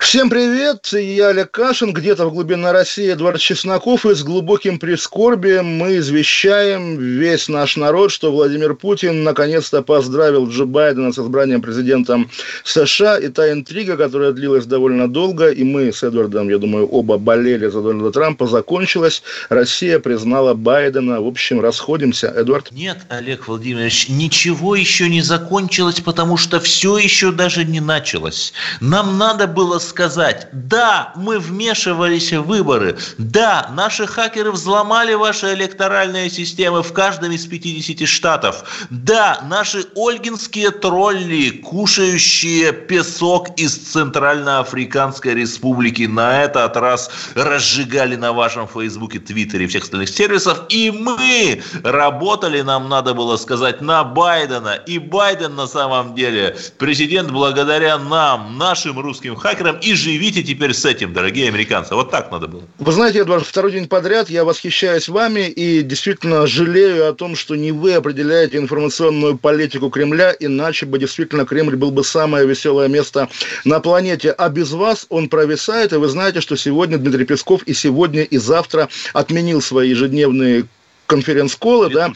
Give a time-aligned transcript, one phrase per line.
[0.00, 5.66] Всем привет, я Олег Кашин, где-то в глубине России Эдвард Чесноков, и с глубоким прискорбием
[5.66, 12.30] мы извещаем весь наш народ, что Владимир Путин наконец-то поздравил Джо Байдена с избранием президентом
[12.64, 17.18] США, и та интрига, которая длилась довольно долго, и мы с Эдвардом, я думаю, оба
[17.18, 22.72] болели за Дональда Трампа, закончилась, Россия признала Байдена, в общем, расходимся, Эдвард?
[22.72, 28.54] Нет, Олег Владимирович, ничего еще не закончилось, потому что все еще даже не началось.
[28.80, 36.30] Нам надо было сказать, да, мы вмешивались в выборы, да, наши хакеры взломали ваши электоральные
[36.30, 46.04] системы в каждом из 50 штатов, да, наши ольгинские тролли, кушающие песок из Центральноафриканской республики,
[46.04, 52.62] на этот раз разжигали на вашем фейсбуке, твиттере и всех остальных сервисов, и мы работали,
[52.62, 58.98] нам надо было сказать, на Байдена, и Байден на самом деле президент благодаря нам, нашим
[59.00, 61.94] русским хакерам, и живите теперь с этим, дорогие американцы.
[61.94, 62.62] Вот так надо было.
[62.78, 67.56] Вы знаете, Эдвард, второй день подряд я восхищаюсь вами и действительно жалею о том, что
[67.56, 73.28] не вы определяете информационную политику Кремля, иначе бы действительно Кремль был бы самое веселое место
[73.64, 74.30] на планете.
[74.32, 78.38] А без вас он провисает, и вы знаете, что сегодня Дмитрий Песков и сегодня, и
[78.38, 80.66] завтра отменил свои ежедневные
[81.06, 82.12] конференц-колы, да,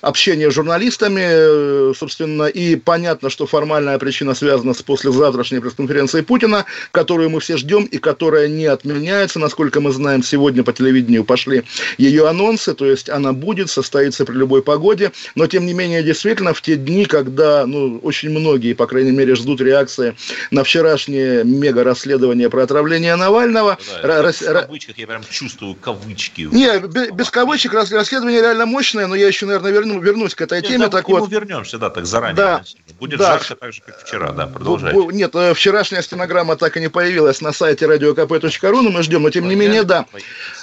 [0.00, 6.64] общение с журналистами, э, собственно, и понятно, что формальная причина связана с послезавтрашней пресс-конференцией Путина,
[6.92, 9.38] которую мы все ждем и которая не отменяется.
[9.38, 11.62] Насколько мы знаем, сегодня по телевидению пошли
[11.98, 16.54] ее анонсы, то есть она будет, состоится при любой погоде, но тем не менее, действительно,
[16.54, 20.14] в те дни, когда, ну, очень многие, по крайней мере, ждут реакции
[20.50, 23.78] на вчерашнее мега-расследование про отравление Навального.
[24.02, 26.48] Да, Рас- в кавычках я прям чувствую кавычки.
[26.52, 30.40] Не, бе- без кавычек, рас- расследование реально мощное, но я еще, наверное, верну, вернусь к
[30.40, 30.84] этой Нет, теме.
[30.84, 32.36] да, так вот, вернемся, да, так заранее.
[32.36, 32.62] Да.
[32.98, 33.38] Будет Да.
[33.38, 35.00] жарко так же, как вчера, да, продолжайте.
[35.12, 39.30] Нет, э, вчерашняя стенограмма так и не появилась на сайте radiokp.ru, но мы ждем, но
[39.30, 40.06] тем не менее, да.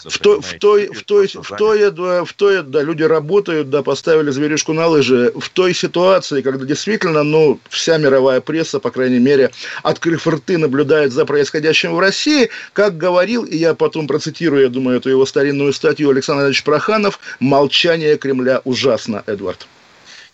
[0.05, 1.91] В той, в той, в той, в той,
[2.25, 5.31] в той, да, люди работают, да, поставили зверюшку на лыжи.
[5.35, 9.51] В той ситуации, когда действительно, ну, вся мировая пресса, по крайней мере,
[9.83, 14.97] открыв рты, наблюдает за происходящим в России, как говорил, и я потом процитирую, я думаю,
[14.97, 19.67] эту его старинную статью Александр Ильич Проханов, «Молчание Кремля ужасно», Эдвард.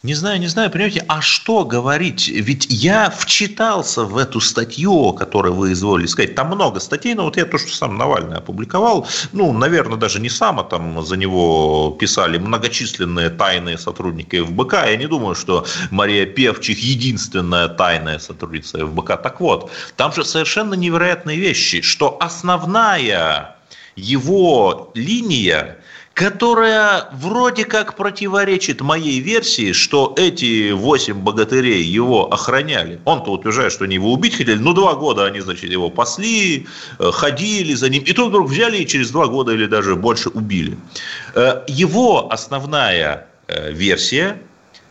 [0.03, 2.27] Не знаю, не знаю, понимаете, а что говорить?
[2.27, 6.35] Ведь я вчитался в эту статью, которую вы изволили сказать.
[6.35, 10.27] Там много статей, но вот я то, что сам Навальный опубликовал, ну, наверное, даже не
[10.27, 14.73] сам, а там за него писали многочисленные тайные сотрудники ФБК.
[14.73, 19.21] Я не думаю, что Мария Певчих единственная тайная сотрудница ФБК.
[19.21, 23.55] Так вот, там же совершенно невероятные вещи, что основная
[23.95, 25.77] его линия
[26.13, 32.99] которая вроде как противоречит моей версии, что эти восемь богатырей его охраняли.
[33.05, 34.57] Он-то утверждает, что они его убить хотели.
[34.57, 36.67] Ну, два года они, значит, его пасли,
[36.99, 38.03] э, ходили за ним.
[38.03, 40.77] И тут вдруг взяли и через два года или даже больше убили.
[41.33, 44.37] Э, Его основная э, версия,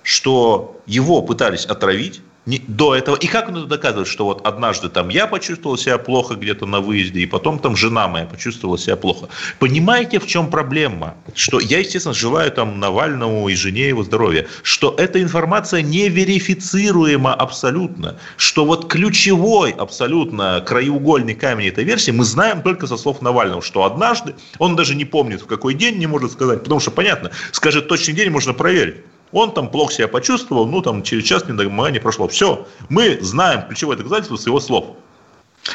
[0.03, 3.17] что его пытались отравить, не, до этого.
[3.17, 6.81] И как он это доказывает, что вот однажды там я почувствовал себя плохо где-то на
[6.81, 9.29] выезде, и потом там жена моя почувствовала себя плохо.
[9.59, 11.15] Понимаете, в чем проблема?
[11.35, 17.33] Что я, естественно, желаю там Навальному и жене его здоровья, что эта информация не верифицируема
[17.33, 23.63] абсолютно, что вот ключевой абсолютно краеугольный камень этой версии мы знаем только со слов Навального,
[23.63, 27.31] что однажды, он даже не помнит в какой день, не может сказать, потому что понятно,
[27.53, 28.97] скажет точный день, можно проверить.
[29.33, 32.29] Он там плохо себя почувствовал, ну там через час недомогание прошло.
[32.29, 34.97] Все, мы знаем ключевое доказательство с его слов.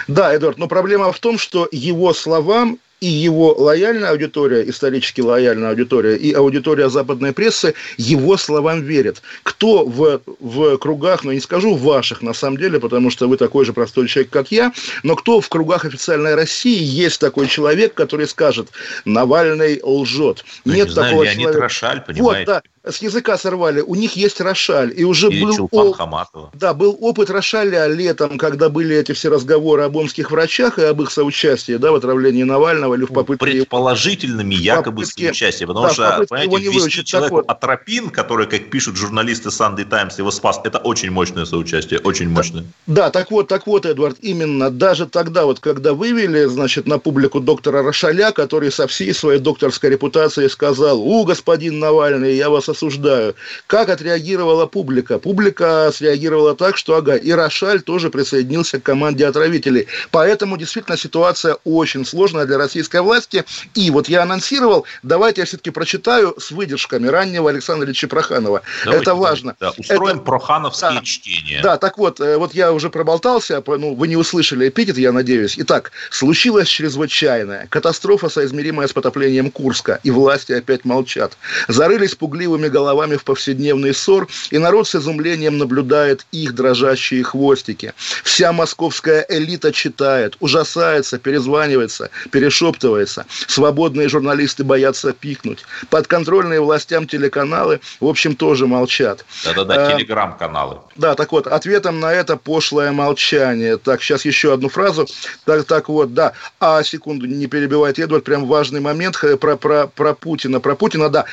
[0.07, 5.69] Да, Эдуард, но проблема в том, что его словам и его лояльная аудитория, исторически лояльная
[5.69, 9.21] аудитория, и аудитория западной прессы его словам верит.
[9.43, 13.65] Кто в, в кругах, ну, не скажу ваших, на самом деле, потому что вы такой
[13.65, 14.73] же простой человек, как я,
[15.03, 18.69] но кто в кругах официальной России есть такой человек, который скажет,
[19.05, 20.43] Навальный лжет.
[20.65, 21.61] Ну, Нет не знаю, такого Леонид человека.
[21.61, 22.45] Рошаль, Вот, понимаете?
[22.45, 22.61] да.
[22.91, 23.81] С языка сорвали.
[23.81, 24.93] У них есть Рошаль.
[24.95, 26.51] И уже Или был, Чулпан о- Хаматова.
[26.53, 31.01] да, был опыт Рошаля летом, когда были эти все разговоры об омских врачах и об
[31.01, 33.45] их соучастии да, в отравлении Навального или в попытке...
[33.49, 35.67] его- Предположительными якобы попытке- соучастием.
[35.67, 37.45] Потому да, что, попытке понимаете, не ввести человеку вот.
[37.47, 42.65] атропин, который, как пишут журналисты Sunday Times, его спас, это очень мощное соучастие, очень мощное.
[42.87, 47.39] Да, так вот, так вот, Эдвард, именно даже тогда, вот когда вывели, значит, на публику
[47.39, 53.35] доктора Рошаля, который со всей своей докторской репутацией сказал, у, господин Навальный, я вас осуждаю.
[53.65, 55.17] Как отреагировала публика?
[55.19, 59.87] Публика среагировала так, что, ага, и Рошаль тоже присоединился к команде отравителей.
[60.11, 63.43] Поэтому действительно ситуация очень сложная для российской власти.
[63.73, 68.61] И вот я анонсировал, давайте я все-таки прочитаю с выдержками раннего Александра Ильича Проханова.
[68.85, 69.55] Давайте, Это важно.
[69.59, 71.01] Да, устроим Это- прохановские да.
[71.03, 71.59] чтения.
[71.63, 75.55] Да, так вот, э, вот я уже проболтался, ну, вы не услышали эпитет, я надеюсь.
[75.57, 77.67] Итак, случилось чрезвычайное.
[77.69, 81.37] Катастрофа, соизмеримая с потоплением Курска, и власти опять молчат.
[81.67, 87.93] Зарылись пугливыми головами в повседневный ссор, и народ с изумлением наблюдает их дрожащие хвостики.
[88.23, 93.25] Вся московская элита читает, ужасается, перезванивается, перешептывается.
[93.47, 95.63] Свободные журналисты боятся пикнуть.
[95.89, 99.25] Подконтрольные властям телеканалы, в общем, тоже молчат.
[99.43, 100.79] Да-да-да, Э, телеграм-каналы.
[100.95, 103.77] Да, так вот, ответом на это пошлое молчание.
[103.77, 105.07] Так, сейчас еще одну фразу.
[105.45, 106.33] Так, так вот, да.
[106.59, 110.59] А, секунду, не перебивает Эдвард, прям важный момент про, про, про Путина.
[110.59, 111.25] Про Путина, да.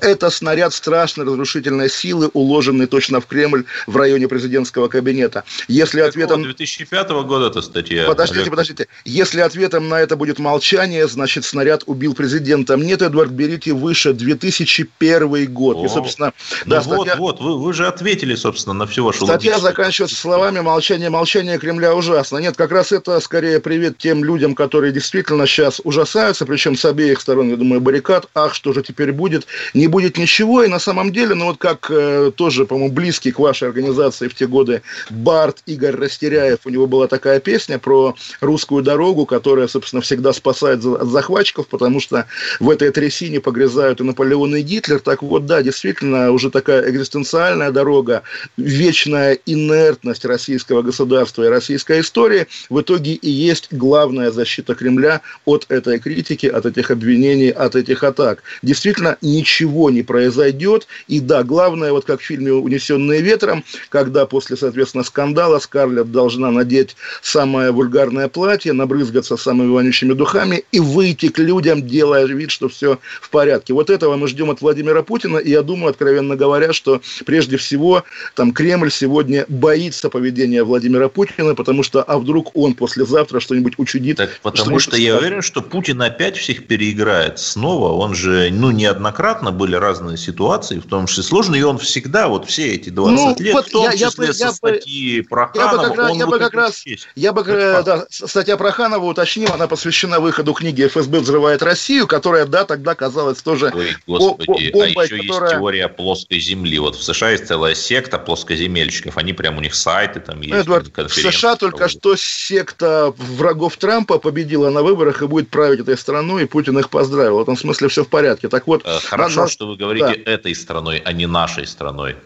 [0.00, 5.44] Это снаряд страшной разрушительной силы, уложенный точно в Кремль в районе президентского кабинета.
[5.66, 6.42] Если ответом...
[6.42, 8.04] Какого 2005 года эта статья.
[8.06, 8.50] Подождите, Олег?
[8.50, 8.88] подождите.
[9.04, 12.76] Если ответом на это будет молчание, значит, снаряд убил президента.
[12.76, 15.82] Нет, Эдвард, берите выше 2001 год.
[15.82, 16.32] И, О, собственно,
[16.64, 19.60] Ну да, вот, статья- вот, вы, вы же ответили, собственно, на всю вашу Статья логическую-
[19.60, 22.38] заканчивается словами «молчание, молчание Кремля ужасно».
[22.38, 27.20] Нет, как раз это скорее привет тем людям, которые действительно сейчас ужасаются, причем с обеих
[27.20, 28.26] сторон, я думаю, баррикад.
[28.34, 29.46] Ах, что же теперь будет?
[29.78, 30.64] Не будет ничего.
[30.64, 34.34] И на самом деле, ну вот как э, тоже, по-моему, близкий к вашей организации в
[34.34, 40.02] те годы Барт Игорь Растеряев, у него была такая песня про русскую дорогу, которая, собственно,
[40.02, 42.26] всегда спасает от захватчиков, потому что
[42.58, 44.98] в этой трясине погрязают и Наполеон, и Гитлер.
[44.98, 48.24] Так вот, да, действительно, уже такая экзистенциальная дорога,
[48.56, 55.66] вечная инертность российского государства и российской истории в итоге и есть главная защита Кремля от
[55.68, 58.42] этой критики, от этих обвинений, от этих атак.
[58.62, 60.86] Действительно, ничего не произойдет.
[61.06, 66.50] И да, главное, вот как в фильме «Унесенные ветром», когда после, соответственно, скандала Скарлетт должна
[66.50, 72.68] надеть самое вульгарное платье, набрызгаться самыми вонючими духами и выйти к людям, делая вид, что
[72.68, 73.72] все в порядке.
[73.74, 78.04] Вот этого мы ждем от Владимира Путина, и я думаю, откровенно говоря, что прежде всего
[78.34, 84.16] там Кремль сегодня боится поведения Владимира Путина, потому что, а вдруг он послезавтра что-нибудь учудит.
[84.16, 87.92] Так потому что, я уверен, что Путин опять всех переиграет снова.
[87.92, 92.48] Он же, ну, неоднократно были разные ситуации, в том числе сложные, и он всегда, вот
[92.48, 94.54] все эти 20 Ну, лет, вот в том я- я числе бы- со я бы-
[94.54, 96.84] статьи про я бы как раз- он я бы как раз-.
[97.16, 102.06] Я бы, э, да, статья про Ханова уточним, она посвящена выходу книги «ФСБ взрывает Россию»,
[102.06, 106.78] которая, да, тогда казалась тоже Ой, господи, а бомбой, еще которая- есть теория плоской земли.
[106.78, 109.18] Вот в США есть целая секта плоскоземельщиков.
[109.18, 110.54] Они прям у них сайты там есть.
[110.54, 115.80] Эдвард, в конференции США только что секта врагов Трампа победила на выборах и будет править
[115.80, 117.38] этой страной, и Путин их поздравил.
[117.38, 118.48] В этом смысле все в порядке.
[118.48, 122.16] Так вот, Э, Хорошо, что вы говорите этой страной, а не нашей страной.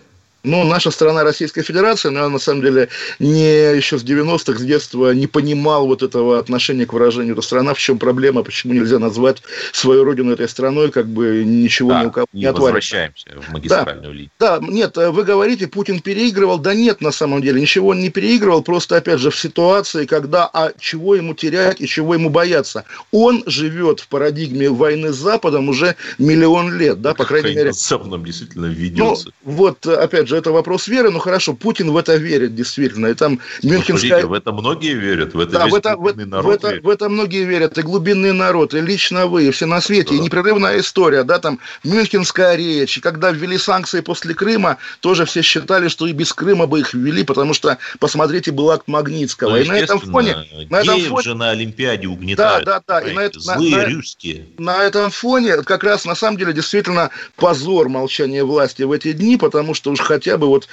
[0.45, 2.89] Ну, наша страна Российская Федерация, я на самом деле
[3.21, 7.75] не еще с 90-х, с детства не понимал вот этого отношения к выражению «эта страна»,
[7.75, 12.11] в чем проблема, почему нельзя назвать свою родину этой страной, как бы ничего ни у
[12.11, 12.63] кого не отвалится.
[12.63, 14.31] возвращаемся в магистральную линию.
[14.41, 16.59] Да, нет, э, вы говорите, Путин переигрывал.
[16.59, 20.51] Да нет, на самом деле, ничего он не переигрывал, просто, опять же, в ситуации, когда,
[20.53, 22.85] а чего ему терять и чего ему бояться?
[23.13, 27.73] Он живет в парадигме войны с Западом уже миллион лет, да, по крайней мере.
[27.73, 29.31] Западом действительно Ну, ведется.
[29.45, 33.15] вот, э, опять же, это вопрос веры, ну хорошо, Путин в это верит, действительно, и
[33.15, 34.09] там Мюнхенская...
[34.21, 36.69] Смотрите, в это многие верят, в это Да, в это, в, глубинный в народ это,
[36.71, 36.85] верит.
[36.85, 40.19] в это многие верят, и глубинный народ, и лично вы, и все на свете, и
[40.19, 40.25] Да.
[40.25, 45.89] непрерывная история, да, там, Мюнхенская речь, и когда ввели санкции после Крыма, тоже все считали,
[45.89, 49.65] что и без Крыма бы их ввели, потому что, посмотрите, был акт Магнитского, Ну, и
[49.69, 50.37] на этом фоне,
[50.71, 52.65] на этом фоне, же на Олимпиаде угнетают.
[52.65, 54.47] Да, да, да, и на понимаете, это- на- Злые на- русские.
[54.59, 59.37] на этом фоне как раз на самом деле действительно позор молчания власти в эти дни,
[59.37, 60.69] потому что уж хотя бы вот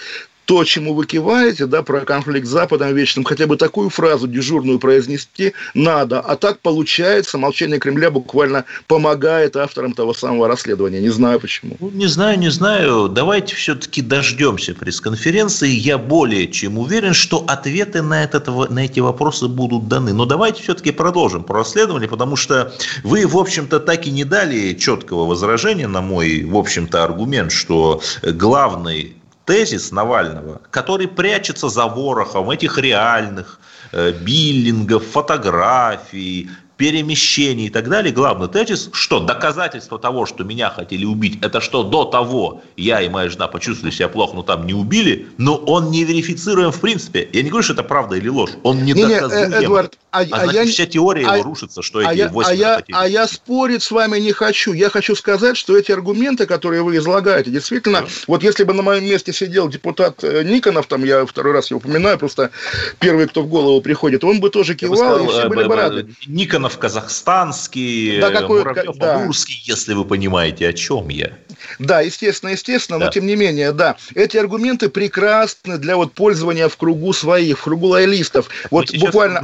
[0.50, 4.80] то, чему вы киваете, да, про конфликт с Западом вечным, хотя бы такую фразу дежурную
[4.80, 6.22] произнести надо.
[6.22, 11.02] А так получается, молчание Кремля буквально помогает авторам того самого расследования.
[11.02, 11.78] Не знаю почему.
[11.80, 13.10] Ну, не знаю, не знаю.
[13.10, 15.70] Давайте все-таки дождемся пресс-конференции.
[15.70, 20.14] Я более чем уверен, что ответы на, этот, на эти вопросы будут даны.
[20.14, 24.74] Но давайте все-таки продолжим про расследование, потому что вы, в общем-то, так и не дали
[24.74, 29.14] четкого возражения на мой, в общем-то, аргумент, что главный
[29.50, 33.60] тезис Навального, который прячется за ворохом этих реальных
[33.92, 38.14] э, биллингов, фотографий, перемещений и так далее.
[38.14, 43.10] Главный тезис, что доказательство того, что меня хотели убить, это что до того я и
[43.10, 47.28] моя жена почувствовали себя плохо, но там не убили, но он не верифицируем в принципе.
[47.34, 48.52] Я не говорю, что это правда или ложь.
[48.64, 49.50] Он не, не доказуем.
[49.50, 52.20] Не, Эдвард, а, а, а значит, я, вся теория а, его рушится, что а эти
[52.20, 54.72] я, 8 а я, а я спорить с вами не хочу.
[54.72, 58.08] Я хочу сказать, что эти аргументы, которые вы излагаете, действительно, да.
[58.28, 61.80] вот если бы на моем месте сидел депутат э, Никонов, там я второй раз его
[61.80, 62.52] упоминаю, просто
[63.00, 66.08] первый, кто в голову приходит, он бы тоже кивал, сказал, и все были бы рады.
[66.26, 69.16] Никонов Романов казахстанский, да, какой, Муравьев да.
[69.16, 71.32] амурский, если вы понимаете, о чем я.
[71.80, 73.06] Да, естественно, естественно, да.
[73.06, 73.98] но тем не менее, да.
[74.16, 78.50] Эти аргументы прекрасны для вот пользования в кругу своих, в кругу лоялистов.
[78.72, 79.42] Вот буквально...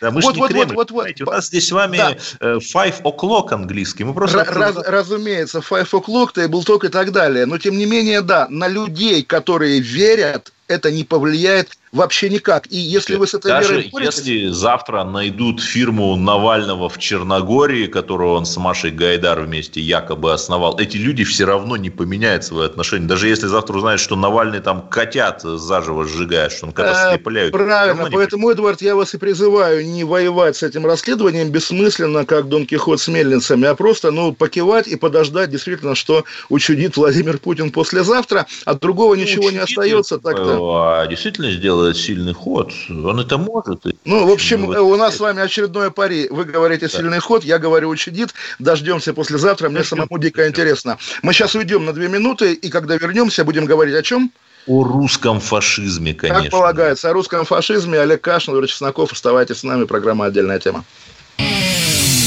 [0.00, 1.28] Да, мы вот, вот, Кремль, вот, вот, вот.
[1.28, 2.16] У нас здесь с вами да.
[2.40, 4.04] Э, five o'clock английский.
[4.04, 4.44] Мы просто...
[4.44, 7.46] Раз, разумеется, five o'clock, был только и так далее.
[7.46, 12.66] Но тем не менее, да, на людей, которые верят, это не повлияет вообще никак.
[12.70, 14.18] И если вы с этой Даже верой боретесь...
[14.18, 20.78] если завтра найдут фирму Навального в Черногории, которую он с Машей Гайдар вместе якобы основал,
[20.78, 23.06] эти люди все равно не поменяют свои отношения.
[23.06, 27.52] Даже если завтра узнают, что Навальный там котят заживо сжигает, что он когда э, слепляют.
[27.52, 32.66] Правильно, поэтому, Эдвард, я вас и призываю не воевать с этим расследованием бессмысленно, как Дон
[32.66, 38.46] Кихот с мельницами, а просто ну, покивать и подождать действительно, что учудит Владимир Путин послезавтра,
[38.64, 40.18] от другого ну, ничего не остается.
[40.58, 43.84] А действительно сделает делает сильный ход, он это может.
[44.04, 46.28] Ну, в общем, у нас с вами очередное пари.
[46.30, 46.98] Вы говорите да.
[46.98, 48.34] сильный ход, я говорю учредит.
[48.58, 50.98] Дождемся послезавтра, мне самому дико интересно.
[51.22, 54.32] Мы сейчас уйдем на две минуты, и когда вернемся, будем говорить о чем?
[54.66, 56.42] О русском фашизме, конечно.
[56.42, 58.00] Как полагается, о русском фашизме.
[58.00, 59.12] Олег Кашин, Юрий Чесноков.
[59.12, 60.84] Оставайтесь с нами, программа «Отдельная тема».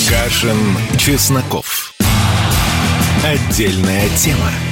[0.09, 0.57] Кашин,
[0.97, 1.93] Чесноков.
[3.23, 4.68] Отдельная тема.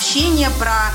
[0.00, 0.94] Общение, про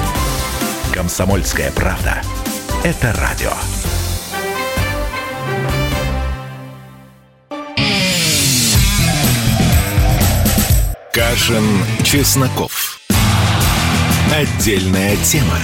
[1.01, 2.21] Комсомольская правда.
[2.83, 3.49] Это радио.
[11.11, 11.63] Кашин,
[12.03, 12.99] Чесноков.
[14.31, 15.57] Отдельная тема.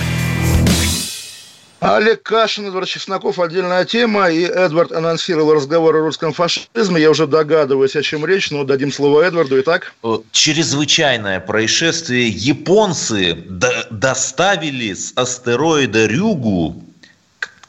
[1.80, 4.30] Олег Кашин, Эдвард Чесноков, отдельная тема.
[4.30, 7.00] И Эдвард анонсировал разговор о русском фашизме.
[7.00, 9.60] Я уже догадываюсь, о чем речь, но дадим слово Эдварду.
[9.62, 9.94] Итак?
[10.32, 12.30] Чрезвычайное происшествие.
[12.30, 13.36] Японцы
[13.92, 16.84] доставили с астероида Рюгу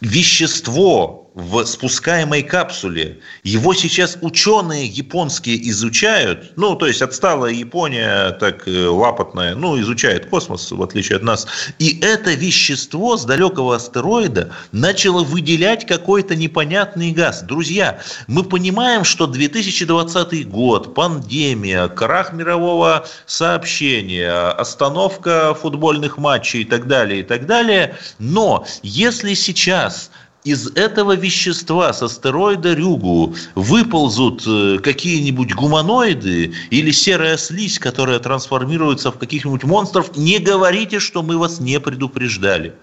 [0.01, 3.21] вещество, в спускаемой капсуле.
[3.45, 6.53] Его сейчас ученые японские изучают.
[6.57, 11.47] Ну, то есть отсталая Япония, так э, лапотная, ну, изучает космос, в отличие от нас.
[11.79, 17.43] И это вещество с далекого астероида начало выделять какой-то непонятный газ.
[17.43, 26.89] Друзья, мы понимаем, что 2020 год, пандемия, крах мирового сообщения, остановка футбольных матчей и так
[26.89, 27.97] далее, и так далее.
[28.19, 30.11] Но если сейчас
[30.45, 39.11] из этого вещества с астероида Рюгу выползут э, какие-нибудь гуманоиды или серая слизь, которая трансформируется
[39.11, 42.75] в каких-нибудь монстров, не говорите, что мы вас не предупреждали.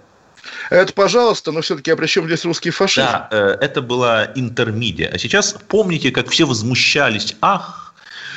[0.70, 3.08] Это, пожалуйста, но все-таки, а при чем здесь русский фашизм?
[3.08, 5.10] Да, э, это была интермедиа.
[5.14, 7.94] А сейчас помните, как все возмущались, ах,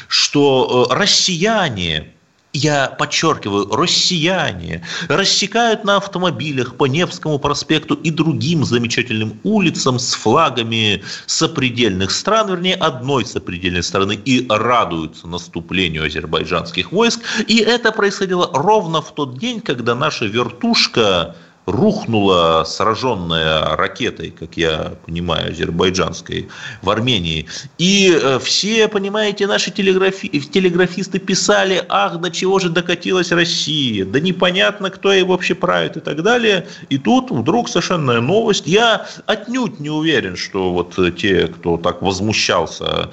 [0.08, 2.14] что э, россияне
[2.52, 11.02] я подчеркиваю, россияне рассекают на автомобилях по Невскому проспекту и другим замечательным улицам с флагами
[11.26, 17.20] сопредельных стран, вернее, одной сопредельной страны, и радуются наступлению азербайджанских войск.
[17.46, 21.36] И это происходило ровно в тот день, когда наша вертушка
[21.68, 26.48] рухнула сраженная ракетой, как я понимаю, азербайджанской
[26.82, 27.46] в Армении.
[27.76, 30.28] И э, все, понимаете, наши телеграфи...
[30.28, 36.00] телеграфисты писали, ах, до чего же докатилась Россия, да непонятно, кто ее вообще правит и
[36.00, 36.66] так далее.
[36.88, 38.66] И тут вдруг совершенно новость.
[38.66, 43.10] Я отнюдь не уверен, что вот те, кто так возмущался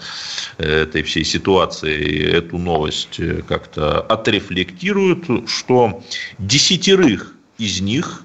[0.57, 6.03] э, этой всей ситуацией, эту новость э, как-то отрефлектируют, что
[6.39, 8.24] десятерых из них,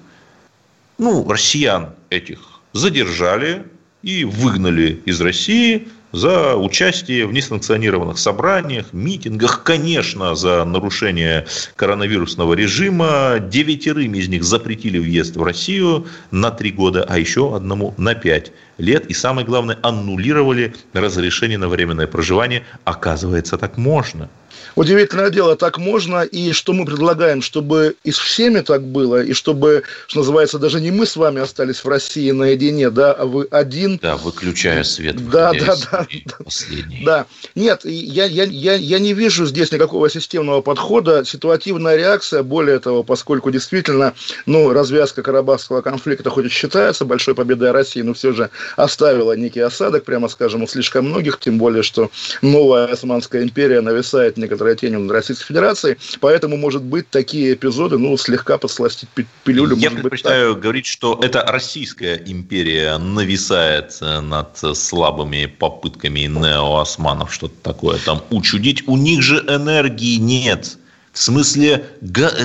[1.01, 2.39] ну, россиян этих,
[2.73, 3.63] задержали
[4.03, 13.39] и выгнали из России за участие в несанкционированных собраниях, митингах, конечно, за нарушение коронавирусного режима.
[13.39, 18.51] Девятерым из них запретили въезд в Россию на три года, а еще одному на пять
[18.77, 19.07] лет.
[19.07, 22.63] И самое главное, аннулировали разрешение на временное проживание.
[22.83, 24.29] Оказывается, так можно.
[24.75, 29.33] Удивительное дело, так можно, и что мы предлагаем, чтобы и с всеми так было, и
[29.33, 33.47] чтобы, что называется, даже не мы с вами остались в России наедине, да, а вы
[33.51, 33.97] один.
[34.01, 35.29] Да, выключая свет.
[35.29, 36.07] Да, да, да.
[36.43, 37.03] Последний.
[37.03, 37.25] Да,
[37.55, 43.03] нет, я, я, я, я не вижу здесь никакого системного подхода, ситуативная реакция, более того,
[43.03, 44.13] поскольку действительно,
[44.45, 49.59] ну, развязка Карабахского конфликта хоть и считается большой победой России, но все же оставила некий
[49.59, 52.09] осадок, прямо скажем, у слишком многих, тем более, что
[52.41, 58.17] новая Османская империя нависает некоторая тень над Российской Федерацией, поэтому, может быть, такие эпизоды, ну,
[58.17, 59.09] слегка подсластить
[59.43, 59.75] пилюлю.
[59.77, 67.97] Я предпочитаю быть, говорить, что это Российская империя нависает над слабыми попытками неоосманов что-то такое
[68.05, 68.87] там учудить.
[68.87, 70.77] У них же энергии нет.
[71.13, 71.85] В смысле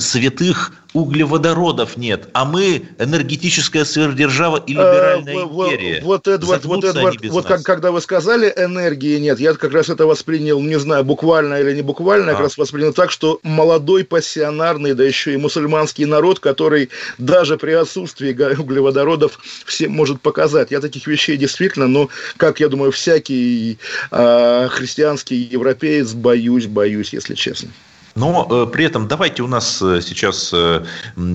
[0.01, 6.01] святых углеводородов нет, а мы энергетическая сверхдержава и либеральная э, империя.
[6.03, 10.07] Вот, Эдвард, вот, Эдвард, вот как, когда вы сказали энергии нет, я как раз это
[10.07, 12.35] воспринял, не знаю, буквально или не буквально, а.
[12.35, 16.89] как раз воспринял так, что молодой пассионарный, да еще и мусульманский народ, который
[17.19, 20.71] даже при отсутствии углеводородов всем может показать.
[20.71, 23.79] Я таких вещей действительно, ну, как я думаю, всякий
[24.11, 27.69] э, христианский европеец боюсь, боюсь, если честно.
[28.17, 30.85] Но э, при этом давайте у нас э, сейчас э,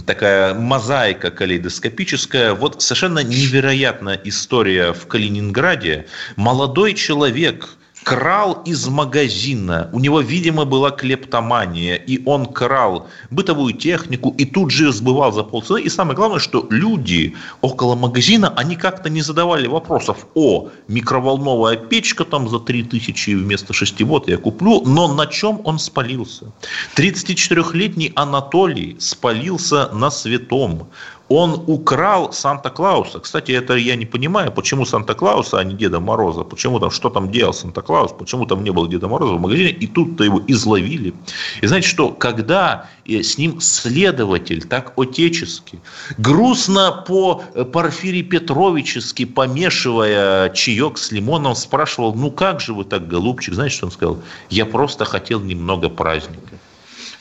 [0.05, 2.53] такая мозаика калейдоскопическая.
[2.53, 6.07] Вот совершенно невероятная история в Калининграде.
[6.35, 7.69] Молодой человек–
[8.03, 9.89] крал из магазина.
[9.93, 15.43] У него, видимо, была клептомания, и он крал бытовую технику и тут же сбывал за
[15.43, 15.81] полцены.
[15.81, 22.25] И самое главное, что люди около магазина, они как-то не задавали вопросов, о, микроволновая печка
[22.25, 26.51] там за 3000 вместо 6 вот я куплю, но на чем он спалился?
[26.95, 30.89] 34-летний Анатолий спалился на святом
[31.31, 33.19] он украл Санта-Клауса.
[33.19, 36.43] Кстати, это я не понимаю, почему Санта-Клауса, а не Деда Мороза.
[36.43, 39.87] Почему там, что там делал Санта-Клаус, почему там не было Деда Мороза в магазине, и
[39.87, 41.13] тут-то его изловили.
[41.61, 45.79] И знаете что, когда э, с ним следователь так отечески,
[46.17, 53.07] грустно по э, Порфирий Петровически, помешивая чаек с лимоном, спрашивал, ну как же вы так,
[53.07, 53.53] голубчик?
[53.53, 54.17] Знаете, что он сказал?
[54.49, 56.60] Я просто хотел немного праздника.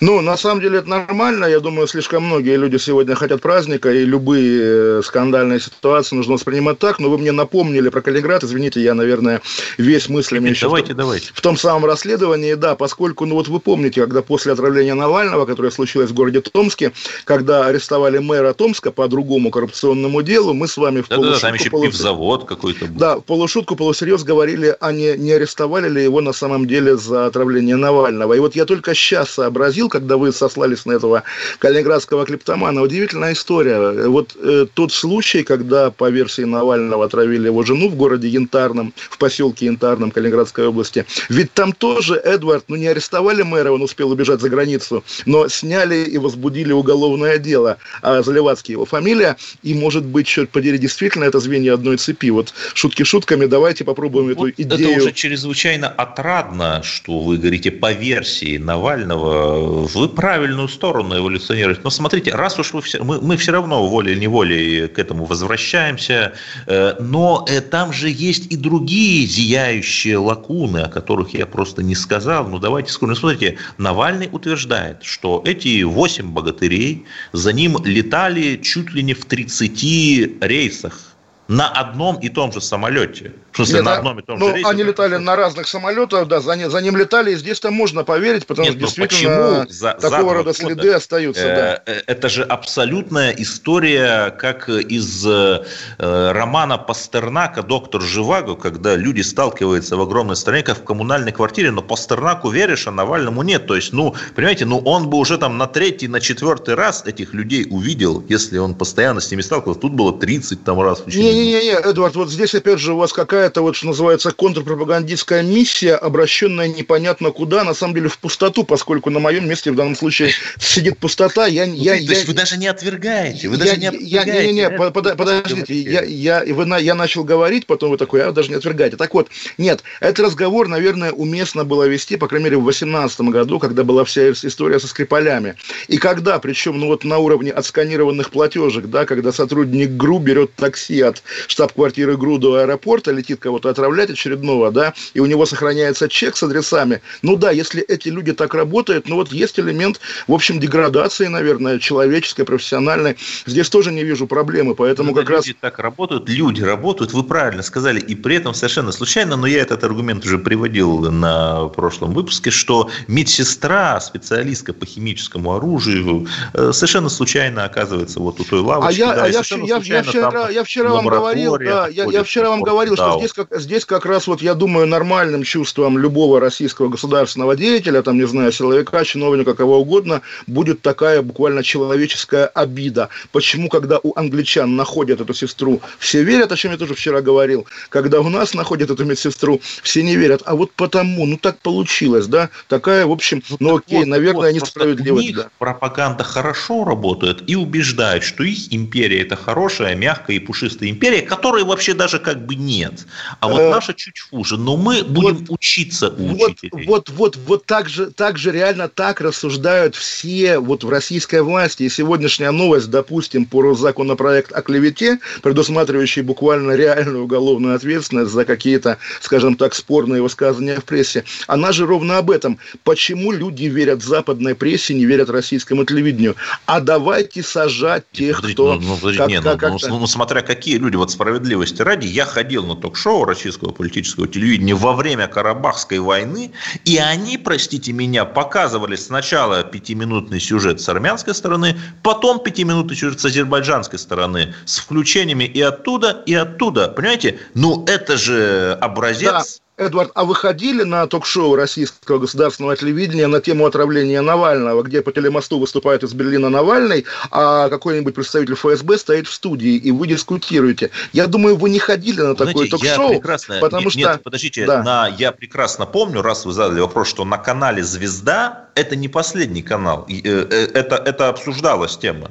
[0.01, 1.45] Ну, на самом деле это нормально.
[1.45, 4.61] Я думаю, слишком многие люди сегодня хотят праздника, и любые
[4.99, 7.01] э, скандальные ситуации нужно воспринимать так.
[7.01, 8.43] Но вы мне напомнили про Калининград.
[8.43, 9.43] Извините, я, наверное,
[9.77, 11.31] весь мыслями еще давайте, в, давайте.
[11.35, 12.55] в том самом расследовании.
[12.55, 16.93] Да, поскольку, ну вот вы помните, когда после отравления Навального, которое случилось в городе Томске,
[17.25, 21.41] когда арестовали мэра Томска по другому коррупционному делу, мы с вами в да, полушутку...
[21.41, 21.87] Да, там еще полус...
[21.89, 22.99] пивзавод какой-то был.
[22.99, 27.77] Да, полушутку, полусерьез говорили, а не, не арестовали ли его на самом деле за отравление
[27.77, 28.33] Навального.
[28.33, 31.23] И вот я только сейчас сообразил, когда вы сослались на этого
[31.59, 32.83] калининградского клептомана.
[32.83, 34.09] Удивительная история.
[34.09, 39.19] Вот э, тот случай, когда по версии Навального отравили его жену в городе Янтарном, в
[39.19, 41.05] поселке Янтарном Калининградской области.
[41.29, 46.05] Ведь там тоже Эдвард, ну не арестовали мэра, он успел убежать за границу, но сняли
[46.05, 47.79] и возбудили уголовное дело.
[48.03, 52.31] А Заливацкий его фамилия, и может быть, черт подери, действительно это звенья одной цепи.
[52.31, 54.91] Вот шутки шутками, давайте попробуем вот эту идею.
[54.93, 59.80] Это уже чрезвычайно отрадно, что вы говорите по версии Навального.
[59.87, 61.81] Вы правильную сторону эволюционируете.
[61.85, 66.35] Но смотрите, раз уж вы все, мы, мы все равно волей-неволей к этому возвращаемся,
[66.67, 71.95] э, но э, там же есть и другие зияющие лакуны, о которых я просто не
[71.95, 72.49] сказал.
[72.49, 73.17] Ну, давайте скажем.
[73.17, 80.43] Смотрите, Навальный утверждает, что эти восемь богатырей за ним летали чуть ли не в 30
[80.43, 81.17] рейсах
[81.49, 84.55] на одном и том же самолете– В смысле, Нет, на одном и том ну, же
[84.55, 84.71] рейсе?
[84.71, 88.69] они летали на разных самолетах, да, за, за ним летали, и здесь-то можно поверить, потому
[88.69, 91.43] Нет, что ну действительно за, такого рода следы остаются.
[91.43, 91.83] Э, да.
[91.93, 95.65] Э, это же абсолютная история, как из э,
[95.99, 101.83] романа Пастернака «Доктор Живаго», когда люди сталкиваются в огромной стране, как в коммунальной квартире, но
[101.83, 103.67] Пастернаку веришь, а Навальному нет.
[103.67, 107.35] То есть, ну, понимаете, ну он бы уже там на третий, на четвертый раз этих
[107.35, 109.81] людей увидел, если он постоянно с ними сталкивался.
[109.81, 111.03] Тут было 30 там раз.
[111.07, 115.95] Не-не-не, Эдуард, вот здесь опять же у вас какая какая-то вот, что называется, контрпропагандистская миссия,
[115.95, 120.33] обращенная непонятно куда, на самом деле в пустоту, поскольку на моем месте в данном случае
[120.61, 121.47] сидит пустота.
[121.47, 123.49] Я, ну, я, то я, есть вы даже не отвергаете?
[123.49, 124.47] Вы даже я, не отвергаете?
[124.47, 128.31] Не, не, не, под, подождите, я, я, вы, я начал говорить, потом вы такой, а
[128.33, 128.99] даже не отвергаете.
[128.99, 133.59] Так вот, нет, этот разговор, наверное, уместно было вести, по крайней мере, в 2018 году,
[133.59, 135.55] когда была вся история со Скрипалями.
[135.89, 141.01] И когда, причем, ну вот на уровне отсканированных платежек, да, когда сотрудник ГРУ берет такси
[141.01, 146.37] от штаб-квартиры ГРУ до аэропорта, летит кого-то отравлять очередного, да, и у него сохраняется чек
[146.37, 147.01] с адресами.
[147.23, 151.79] Ну да, если эти люди так работают, ну вот есть элемент, в общем, деградации, наверное,
[151.79, 153.17] человеческой, профессиональной.
[153.47, 155.47] Здесь тоже не вижу проблемы, поэтому Когда как раз...
[155.47, 159.61] Люди так работают, люди работают, вы правильно сказали, и при этом совершенно случайно, но я
[159.61, 167.09] этот аргумент уже приводил на прошлом выпуске, что медсестра, специалистка по химическому оружию, э, совершенно
[167.09, 169.01] случайно оказывается вот у той лавочки.
[169.01, 172.25] А я, да, а я, я, я вчера, я вчера вам говорил, да, я, я
[172.25, 176.41] вчера вам говорил, что здесь как, здесь как раз вот, я думаю, нормальным чувством любого
[176.41, 183.09] российского государственного деятеля, там, не знаю, силовика, чиновника, кого угодно, будет такая буквально человеческая обида.
[183.33, 187.67] Почему, когда у англичан находят эту сестру, все верят, о чем я тоже вчера говорил,
[187.89, 192.27] когда у нас находят эту медсестру, все не верят, а вот потому, ну так получилось,
[192.27, 195.35] да, такая, в общем, ну, ну окей, вот, наверное, вот, несправедливость.
[195.35, 195.51] да.
[195.59, 201.65] пропаганда хорошо работает и убеждает, что их империя это хорошая, мягкая и пушистая империя, которой
[201.65, 203.07] вообще даже как бы нет.
[203.41, 206.87] А вот э, наша чуть хуже, но мы будем вот, учиться у вот, учителей.
[206.87, 211.85] Вот, вот, вот так же, так же реально так рассуждают все вот в российской власти.
[211.85, 218.99] И сегодняшняя новость, допустим, по законопроект о клевете, предусматривающий буквально реальную уголовную ответственность за какие-то,
[219.21, 222.59] скажем так, спорные высказывания в прессе, она же ровно об этом.
[222.85, 226.37] Почему люди верят западной прессе, не верят российскому телевидению?
[226.67, 228.75] А давайте сажать тех, подождите, кто...
[228.81, 232.07] Ну, ну, как, нет, как, ну, как, ну, ну, смотря какие люди, вот справедливости ради,
[232.07, 236.53] я ходил на ток-шоу российского политического телевидения во время Карабахской войны,
[236.85, 243.25] и они, простите меня, показывали сначала пятиминутный сюжет с армянской стороны, потом пятиминутный сюжет с
[243.25, 246.89] азербайджанской стороны, с включениями и оттуда, и оттуда.
[246.89, 247.39] Понимаете?
[247.55, 249.31] Ну, это же образец...
[249.31, 255.01] Да Эдвард, а вы ходили на ток-шоу российского государственного телевидения на тему отравления Навального, где
[255.01, 260.07] по телемосту выступает из Берлина Навальный, а какой-нибудь представитель ФСБ стоит в студии, и вы
[260.07, 260.91] дискутируете?
[261.15, 263.59] Я думаю, вы не ходили на такое ток-шоу, прекрасно...
[263.61, 264.01] потому нет, что...
[264.01, 264.83] Нет, подождите, да.
[264.83, 265.09] на...
[265.09, 270.07] я прекрасно помню, раз вы задали вопрос, что на канале «Звезда» это не последний канал,
[270.09, 272.31] э, э, это, это обсуждалась тема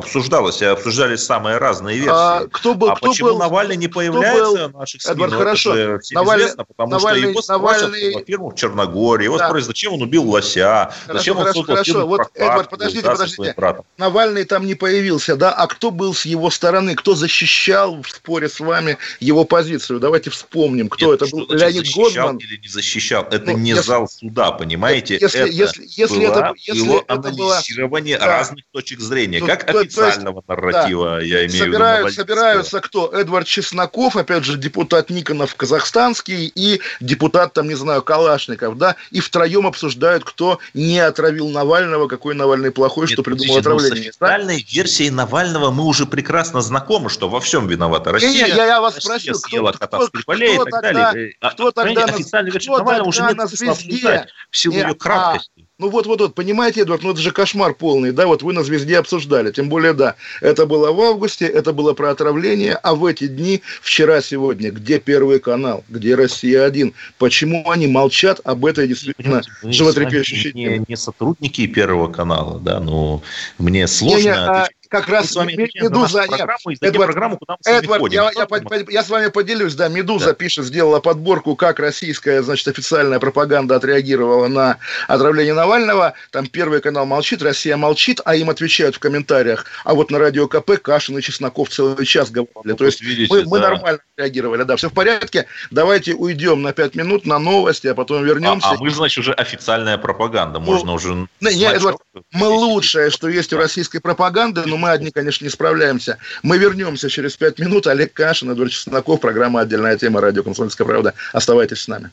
[0.00, 2.10] обсуждалось, и обсуждались самые разные версии.
[2.12, 5.12] А, кто был, а кто почему был, Навальный не появляется в наших СМИ?
[5.12, 5.76] Эдвард, ну, хорошо.
[5.76, 8.14] Это же Навальный, известно, потому Навальный, что его Навальный...
[8.14, 9.24] во фирму в Черногории.
[9.24, 9.48] Его да.
[9.48, 12.06] спросят, зачем он убил лося, хорошо, зачем он хорошо, хорошо.
[12.06, 13.54] Вот, Эдвард, подождите, да, подождите.
[13.96, 15.52] Навальный там не появился, да?
[15.52, 16.94] А кто был с его стороны?
[16.94, 20.00] Кто защищал в споре с вами его позицию?
[20.00, 21.46] Давайте вспомним, кто Нет, это был.
[21.48, 22.38] Леонид Гозман?
[22.38, 23.24] или не защищал?
[23.30, 25.18] Это ну, не если, зал суда, понимаете?
[25.20, 29.70] Если, это если, если, было, это, если было это анализирование разных точек зрения, ну, как
[29.90, 31.20] официального то есть, нарратива, да.
[31.20, 32.14] я имею Собирают, в виду.
[32.16, 33.10] Собираются кто?
[33.12, 39.20] Эдвард Чесноков, опять же, депутат Никонов казахстанский и депутат, там, не знаю, Калашников, да, и
[39.20, 44.12] втроем обсуждают, кто не отравил Навального, какой Навальный плохой, Нет, что придумал ну, отравление.
[44.12, 48.30] С официальной версией Навального мы уже прекрасно знакомы, что во всем виновата Россия.
[48.30, 52.70] Не, я, я вас спросил, кто, кто, кто, кто, кто тогда, кто тогда, официальная версия
[52.70, 55.59] Навального уже нет смысла обсуждать в силу ее краткости.
[55.80, 58.62] Ну вот, вот, вот, понимаете, Эдвард, ну это же кошмар полный, да, вот вы на
[58.62, 63.06] «Звезде» обсуждали, тем более, да, это было в августе, это было про отравление, а в
[63.06, 69.40] эти дни, вчера, сегодня, где Первый канал, где «Россия-1», почему они молчат об этой действительно
[69.62, 70.78] животрепещущей теме?
[70.80, 73.22] Не, не сотрудники Первого канала, да, но
[73.58, 78.30] мне сложно не, не, а как раз Медуза, программу, Эдвард, программу, куда мы Эдвард, я,
[78.34, 78.46] я,
[78.88, 80.34] я с вами поделюсь, да, Медуза да.
[80.34, 87.06] пишет, сделала подборку, как российская, значит, официальная пропаганда отреагировала на отравление Навального, там Первый канал
[87.06, 91.22] молчит, Россия молчит, а им отвечают в комментариях, а вот на радио КП Кашин и
[91.22, 93.48] Чесноков целый час говорили, то есть видите, мы, да.
[93.48, 97.94] мы нормально реагировали, да, все в порядке, давайте уйдем на пять минут на новости, а
[97.94, 98.70] потом вернемся.
[98.70, 101.28] А, а мы, значит, уже официальная пропаганда, можно ну, уже...
[101.40, 101.98] Не, Эдвард,
[102.32, 106.18] мы лучшее, что есть у российской пропаганды, но мы одни, конечно, не справляемся.
[106.42, 107.86] Мы вернемся через пять минут.
[107.86, 111.14] Олег Кашин, Эдвард Чесноков, программа «Отдельная тема», радио «Комсомольская правда».
[111.32, 112.10] Оставайтесь с нами.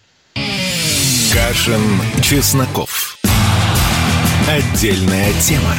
[1.33, 1.81] Кашин,
[2.21, 3.17] Чесноков.
[4.47, 5.75] Отдельная тема.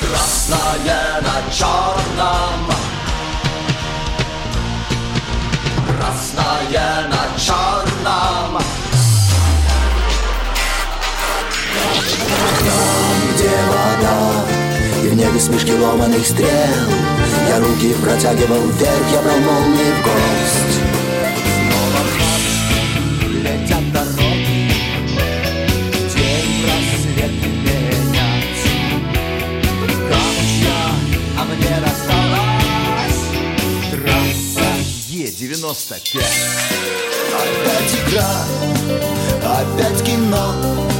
[0.00, 2.72] Красное на черном
[5.98, 8.62] Красное на черном
[13.42, 14.44] Где вода
[15.02, 16.48] И в небе смешки ломаных стрел.
[17.48, 20.78] Я руки протягивал вверх Я брал молнии в гость
[21.66, 22.02] Снова
[23.42, 24.70] летят дороги
[26.14, 27.32] День рассвет
[27.64, 28.62] менять
[30.08, 30.80] Камушья,
[31.36, 33.22] а мне досталась
[33.90, 34.70] Трасса
[35.08, 36.22] Е-95
[37.34, 38.34] Опять игра,
[39.42, 40.91] опять кино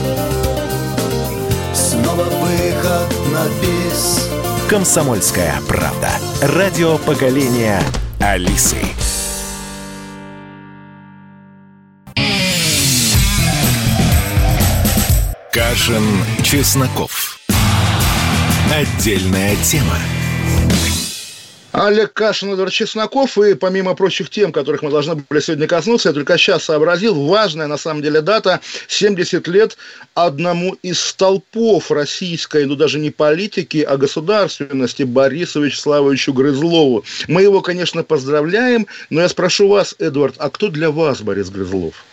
[2.83, 4.29] выход на бис
[4.68, 6.11] Комсомольская правда.
[6.42, 7.81] Радио поколения
[8.21, 8.79] Алисы.
[15.53, 17.38] Кашин, Чесноков.
[18.75, 19.99] Отдельная тема.
[21.73, 23.39] Олег Кашин, Эдвард Чесноков.
[23.39, 27.67] И помимо прочих тем, которых мы должны были сегодня коснуться, я только сейчас сообразил, важная
[27.67, 29.77] на самом деле дата, 70 лет
[30.15, 37.05] одному из столпов российской, ну даже не политики, а государственности Борису Вячеславовичу Грызлову.
[37.27, 42.05] Мы его, конечно, поздравляем, но я спрошу вас, Эдвард, а кто для вас Борис Грызлов?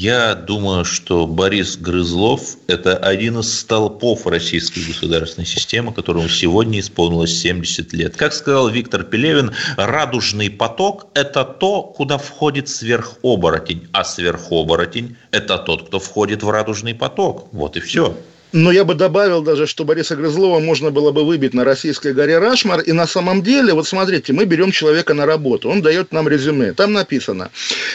[0.00, 7.36] Я думаю, что Борис Грызлов– это один из столпов российской государственной системы, которому сегодня исполнилось
[7.36, 8.16] 70 лет.
[8.16, 15.88] Как сказал Виктор Пелевин, радужный поток– это то, куда входит сверхоборотень, а сверхоборотень– это тот,
[15.88, 17.48] кто входит в радужный поток.
[17.50, 18.16] Вот и все.
[18.52, 22.38] Но я бы добавил даже, что Бориса Грызлова можно было бы выбить на российской горе
[22.38, 22.80] Рашмар.
[22.80, 26.72] И на самом деле, вот смотрите, мы берем человека на работу, он дает нам резюме.
[26.72, 27.50] Там написано,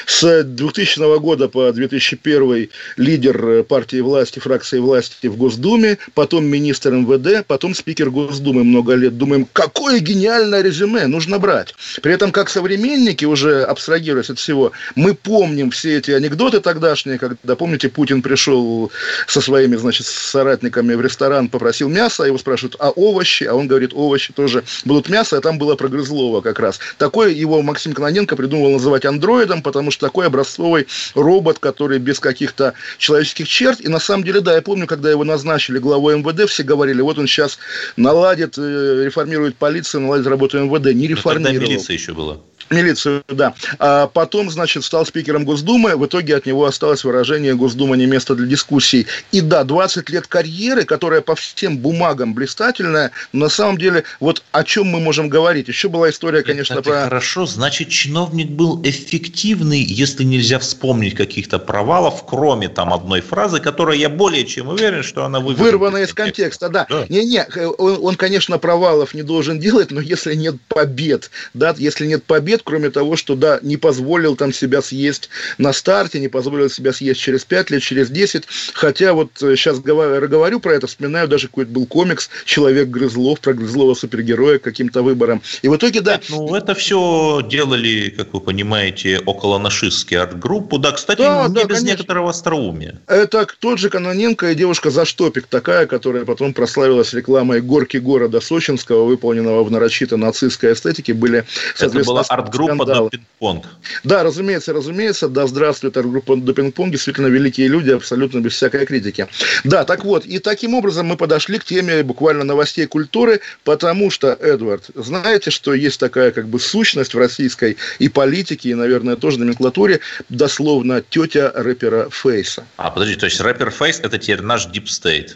[0.06, 7.46] с 2000 года по 2001 лидер партии власти, фракции власти в Госдуме, потом министр МВД,
[7.48, 9.18] потом спикер Госдумы много лет.
[9.18, 11.74] Думаем, какое гениальное резюме нужно брать.
[12.02, 17.56] При этом, как современники, уже абстрагируясь от всего, мы помним все эти анекдоты тогдашние, когда,
[17.56, 18.92] помните, Путин пришел
[19.28, 20.06] со своими, значит,
[20.44, 23.46] соратниками в ресторан, попросил мяса, его спрашивают, а овощи?
[23.46, 26.80] А он говорит, овощи тоже будут мясо, а там было про Грызлова как раз.
[26.98, 32.74] Такой его Максим Кононенко придумал называть андроидом, потому что такой образцовый робот, который без каких-то
[32.98, 33.80] человеческих черт.
[33.80, 37.18] И на самом деле, да, я помню, когда его назначили главой МВД, все говорили, вот
[37.18, 37.58] он сейчас
[37.96, 40.94] наладит, э, реформирует полицию, наладит работу МВД.
[40.94, 41.54] Не реформировал.
[41.54, 42.40] тогда милиция еще была.
[42.70, 43.54] Милицию, да.
[43.80, 45.96] А потом, значит, стал спикером Госдумы.
[45.96, 49.08] В итоге от него осталось выражение «Госдума не место для дискуссий».
[49.32, 54.42] И да, 20 лет карьеры, которая по всем бумагам блистательная, но на самом деле, вот
[54.52, 55.68] о чем мы можем говорить?
[55.68, 57.04] Еще была история, конечно, Это про...
[57.04, 63.98] Хорошо, значит, чиновник был эффективный, если нельзя вспомнить каких-то провалов, кроме там одной фразы, которая
[63.98, 66.88] я более чем уверен, что она вырвана Вырвана из контекста, да.
[67.10, 67.46] Не-не,
[67.78, 72.63] он, он, конечно, провалов не должен делать, но если нет побед, да, если нет побед,
[72.64, 77.20] кроме того, что, да, не позволил там себя съесть на старте, не позволил себя съесть
[77.20, 81.72] через 5 лет, через 10, хотя вот сейчас говорю, говорю про это, вспоминаю, даже какой-то
[81.72, 85.42] был комикс «Человек Грызлов», про Грызлова супергероя каким-то выбором.
[85.62, 86.20] И в итоге, да...
[86.30, 90.78] Ну, это все делали, как вы понимаете, около нашистские арт-группу.
[90.78, 91.86] Да, кстати, Да, не да, без конечно.
[91.86, 93.00] некоторого остроумия.
[93.08, 99.06] Это тот же Каноненко и девушка Заштопик такая, которая потом прославилась рекламой горки города Сочинского,
[99.06, 103.10] выполненного в нарочито нацистской эстетике, были, Это соответственно, была арт-группа скандалы.
[103.10, 103.66] до пинг-понг.
[104.04, 109.28] Да, разумеется, разумеется, да, здравствует арт-группа до пинг-понг, действительно великие люди, абсолютно без всякой критики.
[109.64, 114.34] Да, так вот, и таким образом мы подошли к теме буквально новостей культуры, потому что,
[114.34, 119.40] Эдвард, знаете, что есть такая как бы сущность в российской и политике, и, наверное, тоже
[119.40, 122.66] номенклатуре, дословно тетя рэпера Фейса.
[122.78, 125.36] А, подожди, то есть рэпер Фейс– это теперь наш State.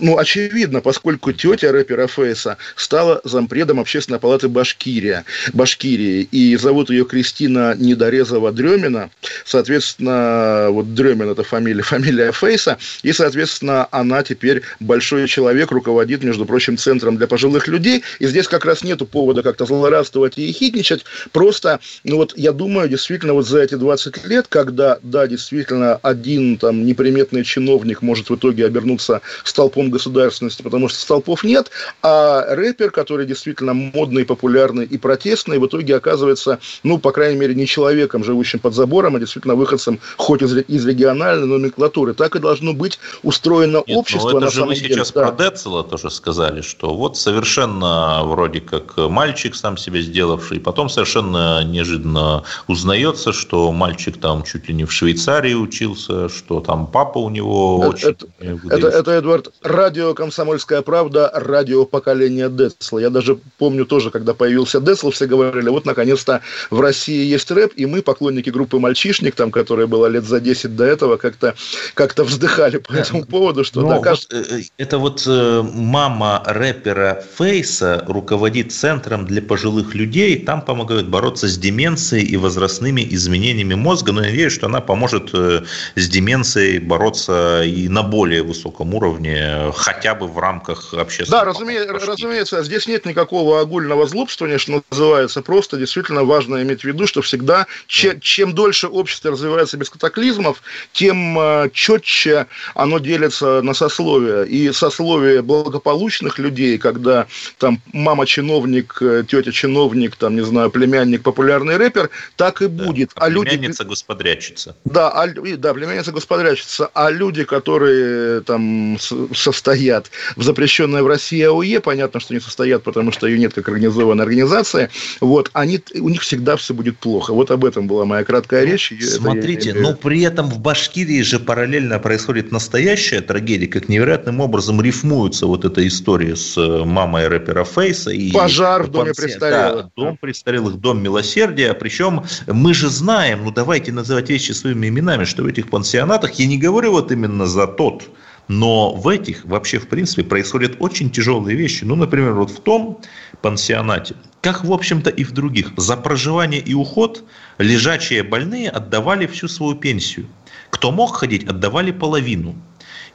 [0.00, 7.04] Ну, очевидно, поскольку тетя рэпера Фейса стала зампредом Общественной палаты Башкирия, Башкирии, и зовут ее
[7.04, 9.10] Кристина Недорезова-Дремина,
[9.44, 16.46] соответственно, вот Дремин– это фамилия, фамилия Фейса, и, соответственно, она теперь большой человек, руководит, между
[16.46, 21.04] прочим, центром для пожилых людей, и здесь как раз нету повода как-то злорадствовать и хитничать,
[21.32, 26.56] просто, ну вот, я думаю, действительно, вот за эти 20 лет, когда, да, действительно, один
[26.58, 29.20] там неприметный чиновник может в итоге обернуться
[29.54, 31.70] столпом государственности, потому что столпов нет,
[32.02, 37.54] а рэпер, который действительно модный, популярный и протестный, в итоге оказывается, ну, по крайней мере,
[37.54, 42.14] не человеком, живущим под забором, а действительно выходцем хоть из, из региональной номенклатуры.
[42.14, 44.30] Так и должно быть устроено Нет, общество.
[44.30, 44.94] Ну, это на же вы деле.
[44.94, 45.28] сейчас да.
[45.28, 51.62] про Децела тоже сказали, что вот совершенно вроде как мальчик сам себя сделавший, потом совершенно
[51.62, 57.30] неожиданно узнается, что мальчик там чуть ли не в Швейцарии учился, что там папа у
[57.30, 58.08] него это, очень...
[58.08, 58.26] Это,
[58.68, 62.98] это, это, Эдвард, радио «Комсомольская правда», радио поколения Децла.
[62.98, 67.72] Я даже помню тоже, когда появился Децл, все говорили, вот наконец-то в России есть рэп,
[67.76, 71.54] и мы, поклонники группы «Мальчишник», там, которая была лет за 10 до этого, как-то
[71.94, 74.28] как вздыхали по этому поводу, что ну, да, вот, кажется...
[74.36, 81.48] Э, это вот э, мама рэпера Фейса руководит центром для пожилых людей, там помогают бороться
[81.48, 85.62] с деменцией и возрастными изменениями мозга, но я верю, что она поможет э,
[85.96, 89.33] с деменцией бороться и на более высоком уровне,
[89.74, 91.44] хотя бы в рамках общественного.
[91.44, 91.82] Да, разуме...
[91.84, 97.22] разумеется, здесь нет никакого огульного злобствования, что называется, просто действительно важно иметь в виду, что
[97.22, 104.42] всегда, чем, чем дольше общество развивается без катаклизмов, тем э, четче оно делится на сословия.
[104.44, 107.26] И сословие благополучных людей, когда
[107.58, 113.12] там мама чиновник, э, тетя чиновник, там, не знаю, племянник, популярный рэпер, так и будет.
[113.14, 113.90] Да, а, а племянница люди...
[113.90, 114.76] господрячица.
[114.84, 116.90] Да, а, да, племянница господрячица.
[116.94, 118.98] А люди, которые там
[119.34, 123.68] состоят в запрещенной в России АОЕ, понятно, что не состоят, потому что ее нет как
[123.68, 127.32] организованной организации, вот, они, у них всегда все будет плохо.
[127.32, 128.92] Вот об этом была моя краткая речь.
[129.00, 129.74] Смотрите, я...
[129.74, 135.64] но при этом в Башкирии же параллельно происходит настоящая трагедия, как невероятным образом рифмуется вот
[135.64, 138.10] эта история с э, мамой рэпера Фейса.
[138.10, 139.86] И Пожар в доме престарелых.
[139.86, 141.74] Да, дом престарелых, дом милосердия.
[141.74, 146.46] Причем мы же знаем, ну давайте называть вещи своими именами, что в этих пансионатах, я
[146.46, 148.04] не говорю вот именно за тот
[148.48, 151.84] но в этих вообще, в принципе, происходят очень тяжелые вещи.
[151.84, 153.00] Ну, например, вот в том
[153.40, 157.24] пансионате, как, в общем-то, и в других, за проживание и уход
[157.58, 160.26] лежачие больные отдавали всю свою пенсию.
[160.70, 162.54] Кто мог ходить, отдавали половину.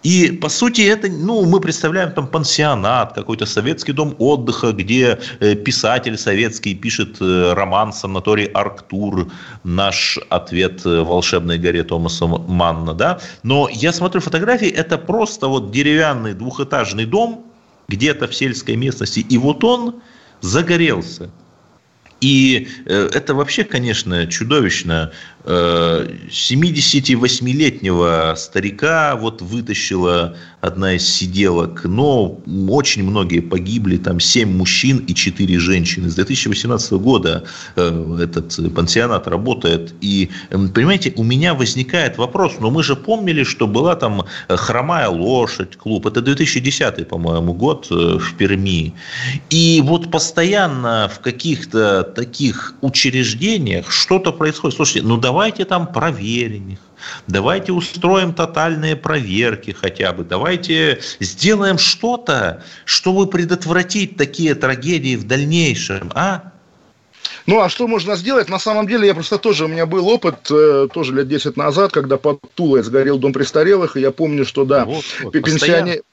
[0.03, 5.55] И, по сути, это, ну, мы представляем там пансионат, какой-то советский дом отдыха, где э,
[5.55, 9.29] писатель советский пишет э, роман «Санаторий Арктур»,
[9.65, 13.19] наш ответ э, «Волшебной горе» Томаса Манна, да.
[13.43, 17.45] Но я смотрю фотографии, это просто вот деревянный двухэтажный дом
[17.89, 19.95] где-то в сельской местности, и вот он
[20.39, 21.29] загорелся.
[22.21, 25.11] И это вообще, конечно, чудовищно.
[25.49, 35.13] 78-летнего старика вот вытащила одна из сиделок, но очень многие погибли, там 7 мужчин и
[35.13, 36.09] 4 женщины.
[36.09, 37.43] С 2018 года
[37.75, 43.67] э, этот пансионат работает, и, понимаете, у меня возникает вопрос, но мы же помнили, что
[43.67, 48.93] была там хромая лошадь, клуб, это 2010, по-моему, год э, в Перми,
[49.49, 54.75] и вот постоянно в каких-то таких учреждениях что-то происходит.
[54.75, 56.79] Слушайте, ну давайте там проверим их,
[57.27, 66.11] давайте устроим тотальные проверки хотя бы, давайте сделаем что-то, чтобы предотвратить такие трагедии в дальнейшем,
[66.15, 66.51] а?
[67.45, 68.47] Ну, а что можно сделать?
[68.49, 71.91] На самом деле, я просто тоже, у меня был опыт, э, тоже лет 10 назад,
[71.91, 76.03] когда под Тулой сгорел дом престарелых, и я помню, что, да, вот, вот, пенсионеры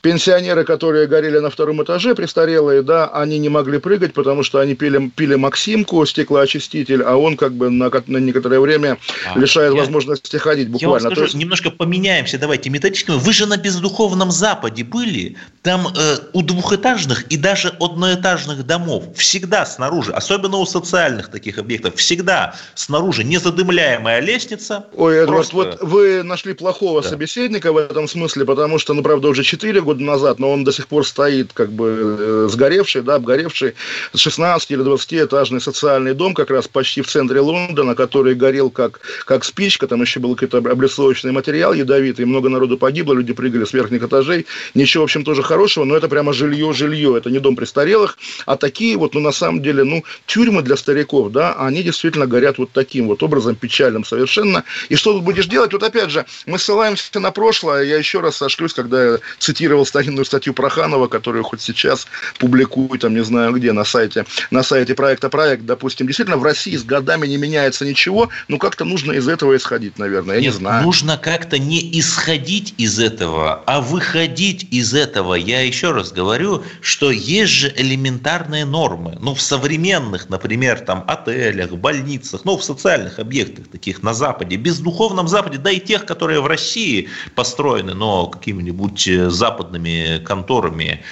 [0.00, 4.74] пенсионеры, которые горели на втором этаже, престарелые, да, они не могли прыгать, потому что они
[4.74, 9.80] пили, пили Максимку, стеклоочиститель, а он как бы на, на некоторое время а, лишает я,
[9.80, 10.96] возможности ходить буквально.
[10.96, 11.34] Я вам скажу, есть...
[11.34, 13.16] немножко поменяемся, давайте методично.
[13.16, 19.66] Вы же на бездуховном Западе были, там э, у двухэтажных и даже одноэтажных домов всегда
[19.66, 24.86] снаружи, особенно у социальных таких объектов, всегда снаружи незадымляемая лестница.
[24.94, 25.54] Ой, Эдвард, просто...
[25.56, 27.08] вот вы нашли плохого да.
[27.08, 30.72] собеседника в этом смысле, потому что, ну, правда, уже 4 года назад, но он до
[30.72, 33.74] сих пор стоит как бы э, сгоревший, да, обгоревший.
[34.14, 39.44] 16 или 20-этажный социальный дом как раз почти в центре Лондона, который горел как, как
[39.44, 44.02] спичка, там еще был какой-то облицовочный материал ядовитый, много народу погибло, люди прыгали с верхних
[44.02, 48.56] этажей, ничего, в общем, тоже хорошего, но это прямо жилье-жилье, это не дом престарелых, а
[48.56, 52.72] такие вот, ну, на самом деле, ну, тюрьмы для стариков, да, они действительно горят вот
[52.72, 55.72] таким вот образом, печальным совершенно, и что тут будешь делать?
[55.72, 59.86] Вот опять же, мы ссылаемся на прошлое, я еще раз сошлюсь, когда я цитирую цитировал
[59.86, 62.06] старинную статью Проханова, которую хоть сейчас
[62.38, 66.06] публикую, там, не знаю где, на сайте, на сайте проекта «Проект», допустим.
[66.06, 70.36] Действительно, в России с годами не меняется ничего, но как-то нужно из этого исходить, наверное,
[70.36, 70.84] я Нет, не знаю.
[70.84, 75.34] нужно как-то не исходить из этого, а выходить из этого.
[75.34, 79.18] Я еще раз говорю, что есть же элементарные нормы.
[79.20, 85.28] Ну, в современных, например, там, отелях, больницах, ну, в социальных объектах таких на Западе, бездуховном
[85.28, 91.02] Западе, да и тех, которые в России построены, но каким-нибудь западным западными конторами,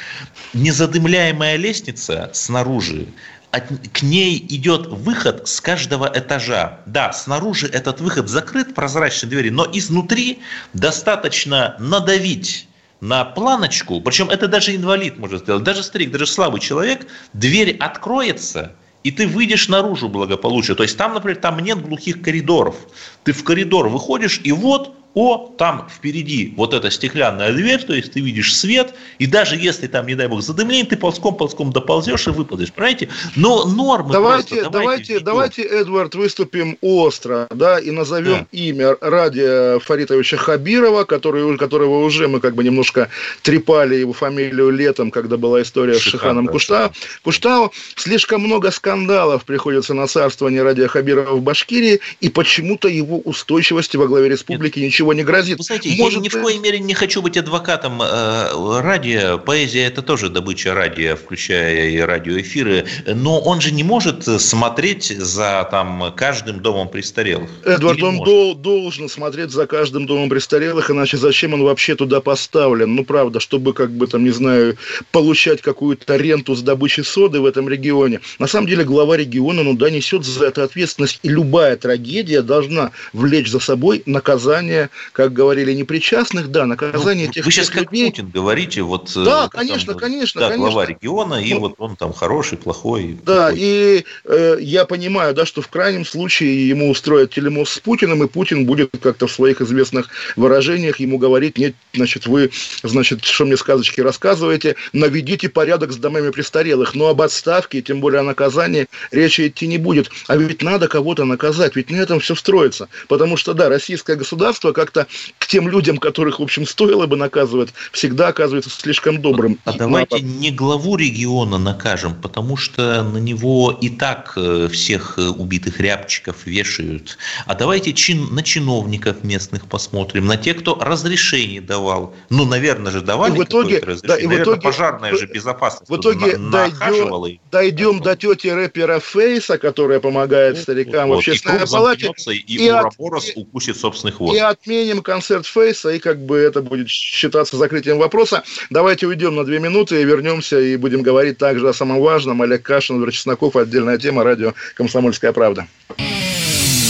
[0.52, 3.06] незадымляемая лестница снаружи,
[3.50, 6.80] от, к ней идет выход с каждого этажа.
[6.86, 10.40] Да, снаружи этот выход закрыт, прозрачные двери, но изнутри
[10.72, 12.68] достаточно надавить
[13.00, 18.72] на планочку, причем это даже инвалид может сделать, даже старик, даже слабый человек, дверь откроется,
[19.02, 20.74] и ты выйдешь наружу благополучно.
[20.74, 22.76] То есть там, например, там нет глухих коридоров.
[23.24, 28.12] Ты в коридор выходишь, и вот о, там впереди вот эта стеклянная дверь, то есть
[28.12, 32.30] ты видишь свет, и даже если там, не дай бог, задымление, ты ползком-ползком доползешь и
[32.30, 33.08] выпадешь, понимаете?
[33.36, 38.46] Но нормы давайте, просто, давайте, давайте, давайте, Эдвард, выступим остро, да, и назовем да.
[38.52, 43.08] имя Радия Фаритовича Хабирова, который, которого уже мы как бы немножко
[43.42, 46.92] трепали его фамилию летом, когда была история Шихан, с Шиханом да, Куштау.
[47.22, 47.72] Куштау.
[47.96, 54.06] Слишком много скандалов приходится на царствование Радия Хабирова в Башкирии, и почему-то его устойчивости во
[54.06, 54.88] главе республики Нет.
[54.88, 55.62] ничего ничего не грозит.
[55.62, 59.38] Знаете, Может, я ни в коей мере не хочу быть адвокатом э, радио.
[59.38, 62.86] Поэзия– это тоже добыча радио, включая и радиоэфиры.
[63.06, 67.50] Но он же не может смотреть за там, каждым домом престарелых.
[67.64, 72.20] Эдвард, Или он дол- должен смотреть за каждым домом престарелых, иначе зачем он вообще туда
[72.20, 72.94] поставлен?
[72.94, 74.76] Ну, правда, чтобы, как бы, там, не знаю,
[75.10, 78.20] получать какую-то ренту с добычи соды в этом регионе.
[78.38, 81.20] На самом деле, глава региона, ну да, несет за это ответственность.
[81.22, 87.44] И любая трагедия должна влечь за собой наказание как говорили, непричастных, да, наказание ну, тех
[87.44, 88.10] Вы сейчас как людей.
[88.10, 89.10] Путин говорите, вот...
[89.16, 90.70] Э, да, конечно, там, конечно, да, конечно.
[90.70, 93.18] глава региона, и ну, вот он там хороший, плохой.
[93.24, 93.58] Да, плохой.
[93.58, 98.28] и э, я понимаю, да, что в крайнем случае ему устроят телемост с Путиным, и
[98.28, 102.50] Путин будет как-то в своих известных выражениях ему говорить, нет, значит, вы,
[102.82, 108.20] значит, что мне сказочки рассказываете, наведите порядок с домами престарелых, но об отставке, тем более
[108.20, 110.10] о наказании, речи идти не будет.
[110.26, 112.88] А ведь надо кого-то наказать, ведь на этом все строится.
[113.08, 115.06] Потому что, да, российское государство как-то
[115.38, 119.58] к тем людям, которых, в общем, стоило бы наказывать, всегда оказывается слишком добрым.
[119.64, 125.28] А давайте не главу региона накажем, потому что на него и так э, всех э,
[125.28, 127.18] убитых рябчиков вешают.
[127.46, 132.14] А давайте чин, на чиновников местных посмотрим, на тех, кто разрешение давал.
[132.30, 135.90] Ну, наверное же, давали и в итоге, да, и в итоге, пожарная же безопасность.
[135.90, 141.66] В итоге на, дойдем, дойдем до тети рэпера Фейса, которая помогает старикам вот, в общественной
[141.66, 142.12] палате.
[142.28, 144.34] И, и, и Ураборос укусит собственный хвост.
[144.34, 148.42] И отменим концерт Фейса, и как бы это будет считаться закрытием вопроса.
[148.70, 152.40] Давайте уйдем на две минуты и вернемся, и будем говорить также о самом важном.
[152.40, 155.66] Олег Кашин, Владимир Чесноков, отдельная тема, радио «Комсомольская правда».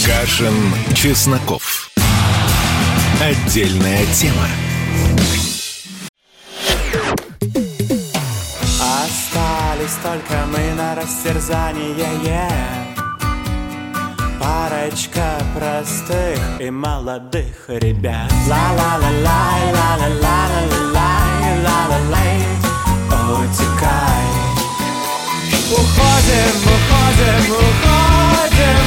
[0.06, 0.54] Кашин,
[0.94, 1.90] Чесноков.
[3.20, 4.48] Отдельная тема.
[8.80, 11.94] Остались только мы на растерзание.
[12.24, 12.93] Yeah
[14.44, 18.30] парочка простых и молодых ребят.
[18.46, 22.36] Ла-ла-ла-лай, ла-ла-ла-ла-лай, ла-ла-лай,
[23.40, 24.26] утекай.
[25.72, 28.84] Уходим, уходим, уходим,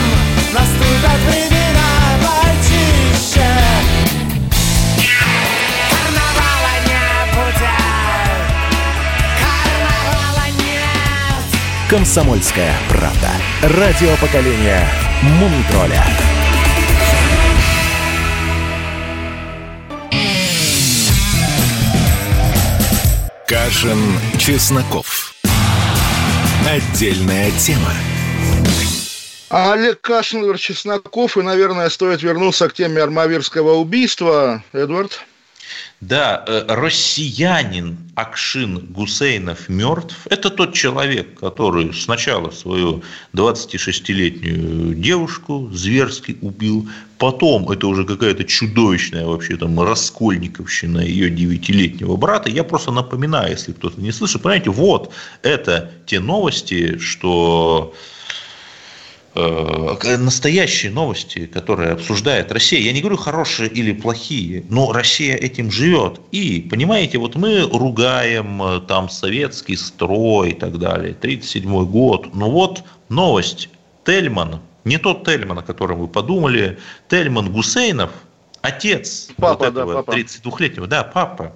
[0.54, 1.90] наступят времена
[2.22, 3.50] почище.
[11.90, 13.32] Комсомольская правда.
[13.64, 16.06] Радио поколения Мумитроля.
[23.48, 23.98] Кашин,
[24.38, 25.34] Чесноков.
[26.70, 27.94] Отдельная тема.
[29.50, 34.64] А Олег Кашин, Чесноков, и, наверное, стоит вернуться к теме армавирского убийства.
[34.74, 35.22] Эдвард?
[36.00, 40.28] Да, э, россиянин Акшин Гусейнов мертв.
[40.30, 43.02] Это тот человек, который сначала свою
[43.34, 46.88] 26-летнюю девушку зверски убил,
[47.18, 52.52] потом это уже какая-то чудовищная вообще там раскольниковщина ее девятилетнего брата.
[52.52, 57.96] Я просто напоминаю, если кто-то не слышит, понимаете, вот это те новости, что
[60.18, 62.80] настоящие новости, которые обсуждает Россия.
[62.80, 66.20] Я не говорю хорошие или плохие, но Россия этим живет.
[66.32, 72.34] И, понимаете, вот мы ругаем э, там советский строй и так далее, 1937 год.
[72.34, 73.70] Но вот новость.
[74.06, 76.80] Тельман, не тот Тельман, о котором вы подумали,
[77.10, 78.12] Тельман Гусейнов,
[78.62, 81.54] отец папа, вот этого да, 32-летнего, да, папа,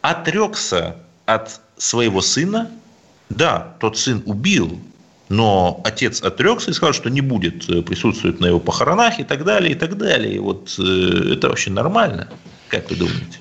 [0.00, 0.96] отрекся
[1.26, 2.70] от своего сына,
[3.28, 4.80] да, тот сын убил
[5.32, 9.44] но отец отрекся и сказал, что не будет э, присутствовать на его похоронах и так
[9.44, 10.34] далее, и так далее.
[10.34, 12.28] И вот э, это вообще нормально,
[12.68, 13.38] как вы думаете?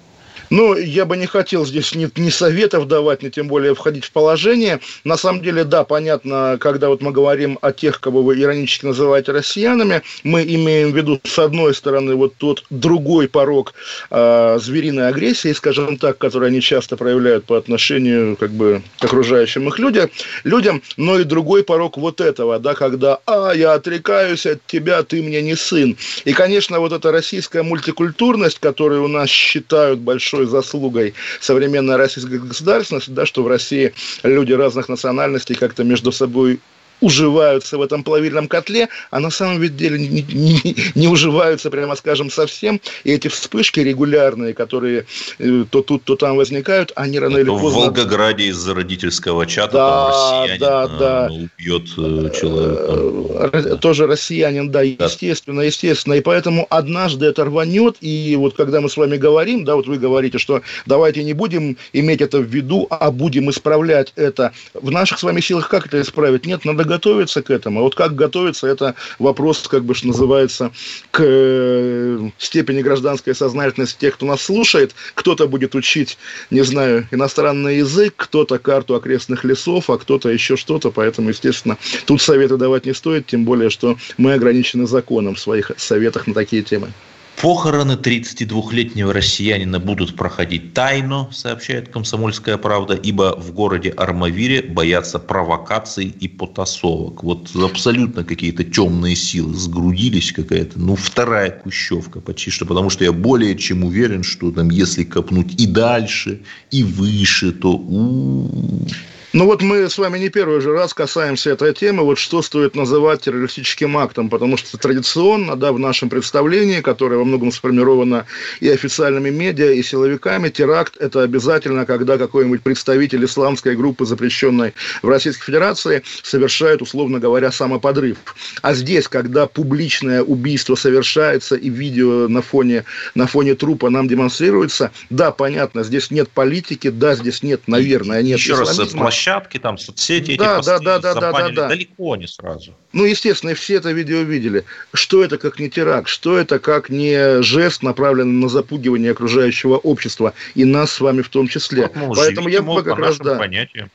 [0.52, 4.12] Ну, я бы не хотел здесь ни, ни советов давать, ни тем более входить в
[4.12, 4.82] положение.
[5.06, 9.32] На самом деле, да, понятно, когда вот мы говорим о тех, кого вы иронически называете
[9.32, 13.74] россиянами, мы имеем в виду, с одной стороны, вот тот другой порог
[14.10, 19.70] э, звериной агрессии, скажем так, который они часто проявляют по отношению как бы, к окружающим
[19.70, 20.10] их людям,
[20.44, 25.24] людям, но и другой порог вот этого, да, когда «а, я отрекаюсь от тебя, ты
[25.24, 25.96] мне не сын».
[26.26, 33.12] И, конечно, вот эта российская мультикультурность, которую у нас считают большой заслугой современной российской государственности,
[33.12, 36.60] да, что в России люди разных национальностей как-то между собой
[37.02, 42.30] уживаются в этом плавильном котле, а на самом деле не, не, не уживаются, прямо скажем,
[42.30, 42.80] совсем.
[43.04, 45.06] И эти вспышки регулярные, которые
[45.40, 47.70] э, то тут, то там возникают, они рано или поздно...
[47.70, 51.30] В Волгограде из-за родительского чата да, там россиянин да, э, да.
[51.32, 53.78] убьет э, человека.
[53.78, 56.14] Тоже россиянин, да, естественно, естественно.
[56.14, 59.98] И поэтому однажды это рванет, и вот когда мы с вами говорим, да, вот вы
[59.98, 64.54] говорите, что давайте не будем иметь это в виду, а будем исправлять это.
[64.74, 66.46] В наших с вами силах как это исправить?
[66.46, 67.80] Нет, надо готовиться к этому.
[67.80, 70.72] А вот как готовиться, это вопрос, как бы, что называется,
[71.12, 74.94] к э, степени гражданской сознательности тех, кто нас слушает.
[75.14, 76.18] Кто-то будет учить,
[76.50, 80.92] не знаю, иностранный язык, кто-то карту окрестных лесов, а кто-то еще что-то.
[80.92, 85.72] Поэтому, естественно, тут советы давать не стоит, тем более, что мы ограничены законом в своих
[85.78, 86.92] советах на такие темы.
[87.40, 96.06] Похороны 32-летнего россиянина будут проходить тайно, сообщает «Комсомольская правда», ибо в городе Армавире боятся провокаций
[96.06, 97.24] и потасовок.
[97.24, 103.12] Вот абсолютно какие-то темные силы сгрудились какая-то, ну, вторая кущевка почти что, потому что я
[103.12, 108.86] более чем уверен, что там, если копнуть и дальше, и выше, то у
[109.34, 112.76] ну вот мы с вами не первый же раз касаемся этой темы, вот что стоит
[112.76, 118.26] называть террористическим актом, потому что традиционно, да, в нашем представлении, которое во многом сформировано
[118.60, 125.08] и официальными медиа, и силовиками, теракт– это обязательно, когда какой-нибудь представитель исламской группы, запрещенной в
[125.08, 128.18] Российской Федерации, совершает, условно говоря, самоподрыв.
[128.62, 132.84] А здесь, когда публичное убийство совершается и видео на фоне,
[133.16, 138.38] на фоне трупа нам демонстрируется, да, понятно, здесь нет политики, да, здесь нет, наверное, нет
[138.38, 141.68] Еще раз, исламизма площадки, там, соцсети, да, эти да, да, да, да, да, да.
[141.68, 142.74] далеко не сразу.
[142.94, 144.66] Ну, естественно, все это видео видели.
[144.94, 146.08] Что это как не теракт?
[146.08, 151.30] Что это как не жест, направленный на запугивание окружающего общества, и нас с вами в
[151.30, 151.90] том числе?
[151.96, 153.90] Вот, Поэтому я бы как раз, да, понятиям.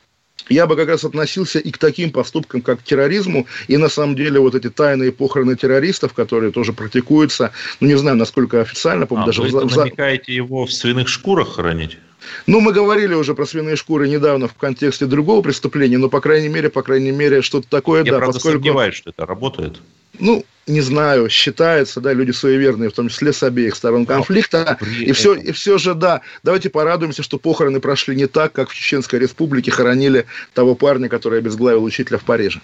[0.49, 4.15] я бы как раз относился и к таким поступкам, как к терроризму, и на самом
[4.15, 9.25] деле вот эти тайные похороны террористов, которые тоже практикуются, ну, не знаю, насколько официально, по-моему,
[9.25, 9.41] а, даже...
[9.41, 9.77] Вы в...
[9.77, 11.97] намекаете его в свиных шкурах хоронить?
[12.45, 16.49] Ну, мы говорили уже про свиные шкуры недавно в контексте другого преступления, но, по крайней
[16.49, 18.17] мере, по крайней мере, что-то такое, Я, да.
[18.17, 18.59] правда, поскольку...
[18.59, 19.77] сомневаюсь, что это работает.
[20.19, 24.77] Ну, не знаю, считается, да, люди суеверные, в том числе с обеих сторон конфликта.
[24.99, 28.75] И все, и все же, да, давайте порадуемся, что похороны прошли не так, как в
[28.75, 32.61] Чеченской Республике хоронили того парня, который обезглавил учителя в Париже.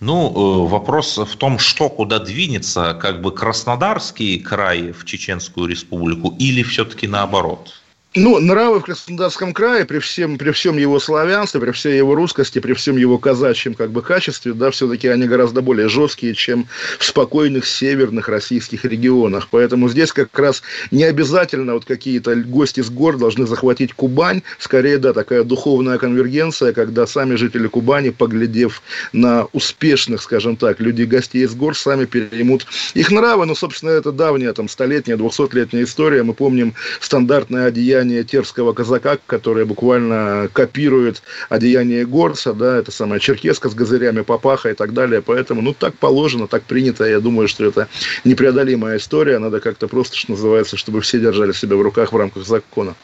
[0.00, 6.62] Ну, вопрос в том, что куда двинется, как бы Краснодарский край в Чеченскую республику или
[6.62, 7.74] все-таки наоборот?
[8.16, 12.58] Ну, нравы в Краснодарском крае, при всем, при всем его славянстве, при всей его русскости,
[12.58, 16.66] при всем его казачьем как бы качестве, да, все-таки они гораздо более жесткие, чем
[16.98, 19.46] в спокойных северных российских регионах.
[19.48, 24.42] Поэтому здесь как раз не обязательно вот какие-то гости с гор должны захватить Кубань.
[24.58, 28.82] Скорее, да, такая духовная конвергенция, когда сами жители Кубани, поглядев
[29.12, 33.46] на успешных, скажем так, людей-гостей из гор, сами переймут их нравы.
[33.46, 36.24] Ну, собственно, это давняя, там, столетняя, двухсотлетняя история.
[36.24, 43.20] Мы помним стандартное одеяние одеяние терского казака, которое буквально копирует одеяние горца, да, это самая
[43.20, 45.22] черкеска с газырями, папаха и так далее.
[45.22, 47.04] Поэтому, ну, так положено, так принято.
[47.04, 47.88] Я думаю, что это
[48.24, 49.38] непреодолимая история.
[49.38, 52.94] Надо как-то просто, что называется, чтобы все держали себя в руках в рамках закона.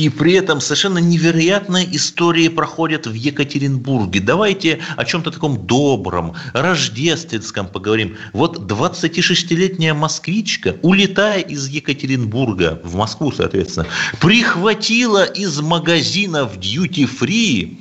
[0.00, 4.20] И при этом совершенно невероятные истории проходят в Екатеринбурге.
[4.20, 8.16] Давайте о чем-то таком добром, рождественском поговорим.
[8.32, 13.88] Вот 26-летняя москвичка, улетая из Екатеринбурга в Москву, соответственно,
[14.22, 17.80] прихватила из магазина в дьюти-фри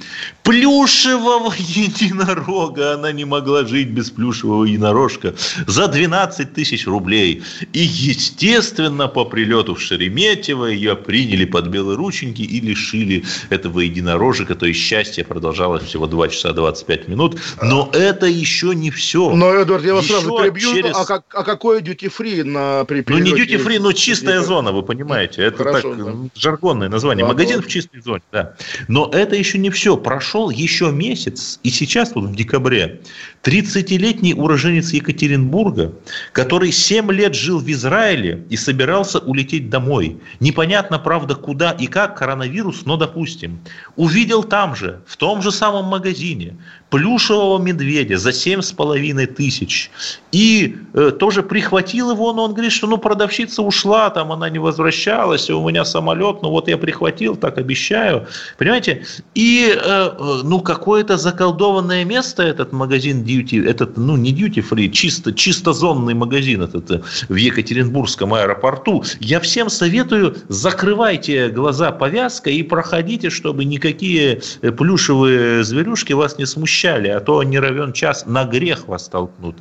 [0.50, 2.93] плюшевого единорога.
[2.95, 5.36] Она не могла жить без плюшевого единорожка
[5.68, 7.43] за 12 тысяч рублей.
[7.74, 14.56] И, естественно, по прилету в Шереметьево ее приняли под белые рученьки и лишили этого единорожика.
[14.56, 17.39] То есть счастье продолжалось всего 2 часа 25 минут.
[17.62, 19.30] Но это еще не все.
[19.36, 20.74] Но, Эдуард, я вас Еще сразу перебью.
[20.74, 24.82] через- А, как, а какой duty-free на при Ну, не free, но чистая зона, вы
[24.82, 25.43] понимаете.
[25.43, 26.14] Это Хорошо, так, да.
[26.36, 27.24] жаргонное название.
[27.26, 28.56] Ладно, Магазин в чистой зоне, да.
[28.88, 29.95] Но это еще не все.
[29.95, 33.02] Прошел прошел еще месяц, и сейчас, вот в декабре,
[33.44, 35.94] 30-летний уроженец Екатеринбурга,
[36.34, 40.18] который 7 лет жил в Израиле и собирался улететь домой.
[40.40, 43.60] Непонятно, правда, куда и как коронавирус, но допустим.
[43.98, 46.56] Увидел там же, в том же самом магазине,
[46.90, 49.92] плюшевого медведя за 7,5 тысяч.
[50.32, 54.60] И э, тоже прихватил его, но он говорит, что ну продавщица ушла, там она не
[54.60, 58.28] возвращалась, у меня самолет, ну вот я прихватил, так обещаю.
[58.58, 59.06] Понимаете?
[59.36, 65.34] И э ну какое-то заколдованное место этот магазин Duty, этот, ну не Duty Free, чисто,
[65.34, 69.04] чисто зонный магазин этот э, в Екатеринбургском аэропорту.
[69.20, 76.46] Я всем советую, закрывайте глаза повязкой и проходите, чтобы никакие э, плюшевые зверюшки вас не
[76.46, 79.56] смущали а то не равен час на грех вас толкнут.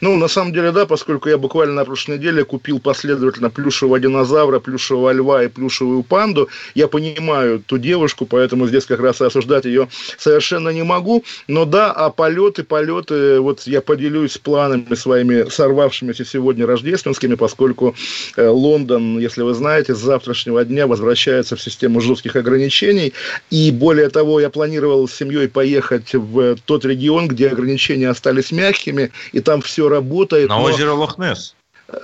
[0.00, 4.58] Ну, на самом деле, да, поскольку я буквально на прошлой неделе купил последовательно плюшевого динозавра,
[4.58, 9.64] плюшевого льва и плюшевую панду, я понимаю ту девушку, поэтому здесь как раз и осуждать
[9.64, 9.88] ее
[10.18, 11.24] совершенно не могу.
[11.48, 17.94] Но да, а полеты, полеты, вот я поделюсь планами своими сорвавшимися сегодня рождественскими, поскольку
[18.36, 23.12] э, Лондон, если вы знаете, с завтрашнего дня возвращается в систему жестких ограничений.
[23.50, 29.10] И более того, я планировал с семьей поехать в тот регион, где ограничения остались мягкими,
[29.32, 30.48] и там все работает.
[30.48, 30.64] На но...
[30.64, 31.53] озеро Лохнес.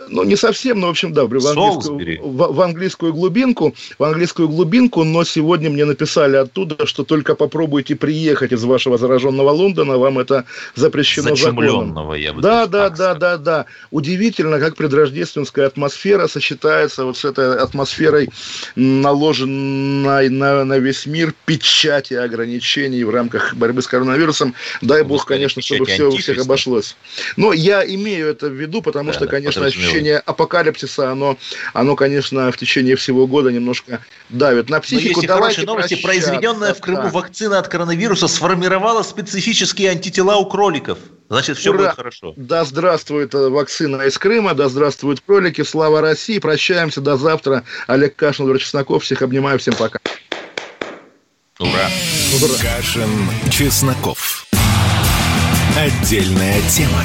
[0.08, 4.48] Ну, не совсем, но, в общем, да, в английскую, в, в английскую глубинку, в английскую
[4.48, 10.18] глубинку, но сегодня мне написали оттуда, что только попробуйте приехать из вашего зараженного Лондона, вам
[10.18, 12.12] это запрещено законом.
[12.12, 13.66] я бы Да, да, да, да, да.
[13.90, 18.28] Удивительно, как предрождественская атмосфера сочетается вот с этой атмосферой,
[18.76, 24.54] наложенной на, на весь мир печати ограничений в рамках борьбы с коронавирусом.
[24.82, 26.96] Дай бог, конечно, чтобы все у всех обошлось.
[27.36, 31.36] Но я имею это в виду, потому что, конечно, ощущение апокалипсиса, оно,
[31.72, 35.20] оно, конечно, в течение всего года немножко давит на психику.
[35.20, 35.94] Но есть хорошие новости.
[35.96, 37.08] Произведенная в Крыму да.
[37.10, 40.98] вакцина от коронавируса сформировала специфические антитела у кроликов.
[41.28, 41.78] Значит, все Ура!
[41.78, 42.34] будет хорошо.
[42.36, 45.62] Да здравствует э, вакцина из Крыма, да здравствуют кролики.
[45.62, 46.40] Слава России.
[46.40, 47.62] Прощаемся до завтра.
[47.86, 49.04] Олег Кашин, Владимир Чесноков.
[49.04, 49.60] Всех обнимаю.
[49.60, 50.00] Всем пока.
[51.60, 51.70] Ура.
[51.70, 52.54] Ура.
[52.60, 53.10] Кашин,
[53.48, 54.46] Чесноков.
[55.76, 57.04] Отдельная тема.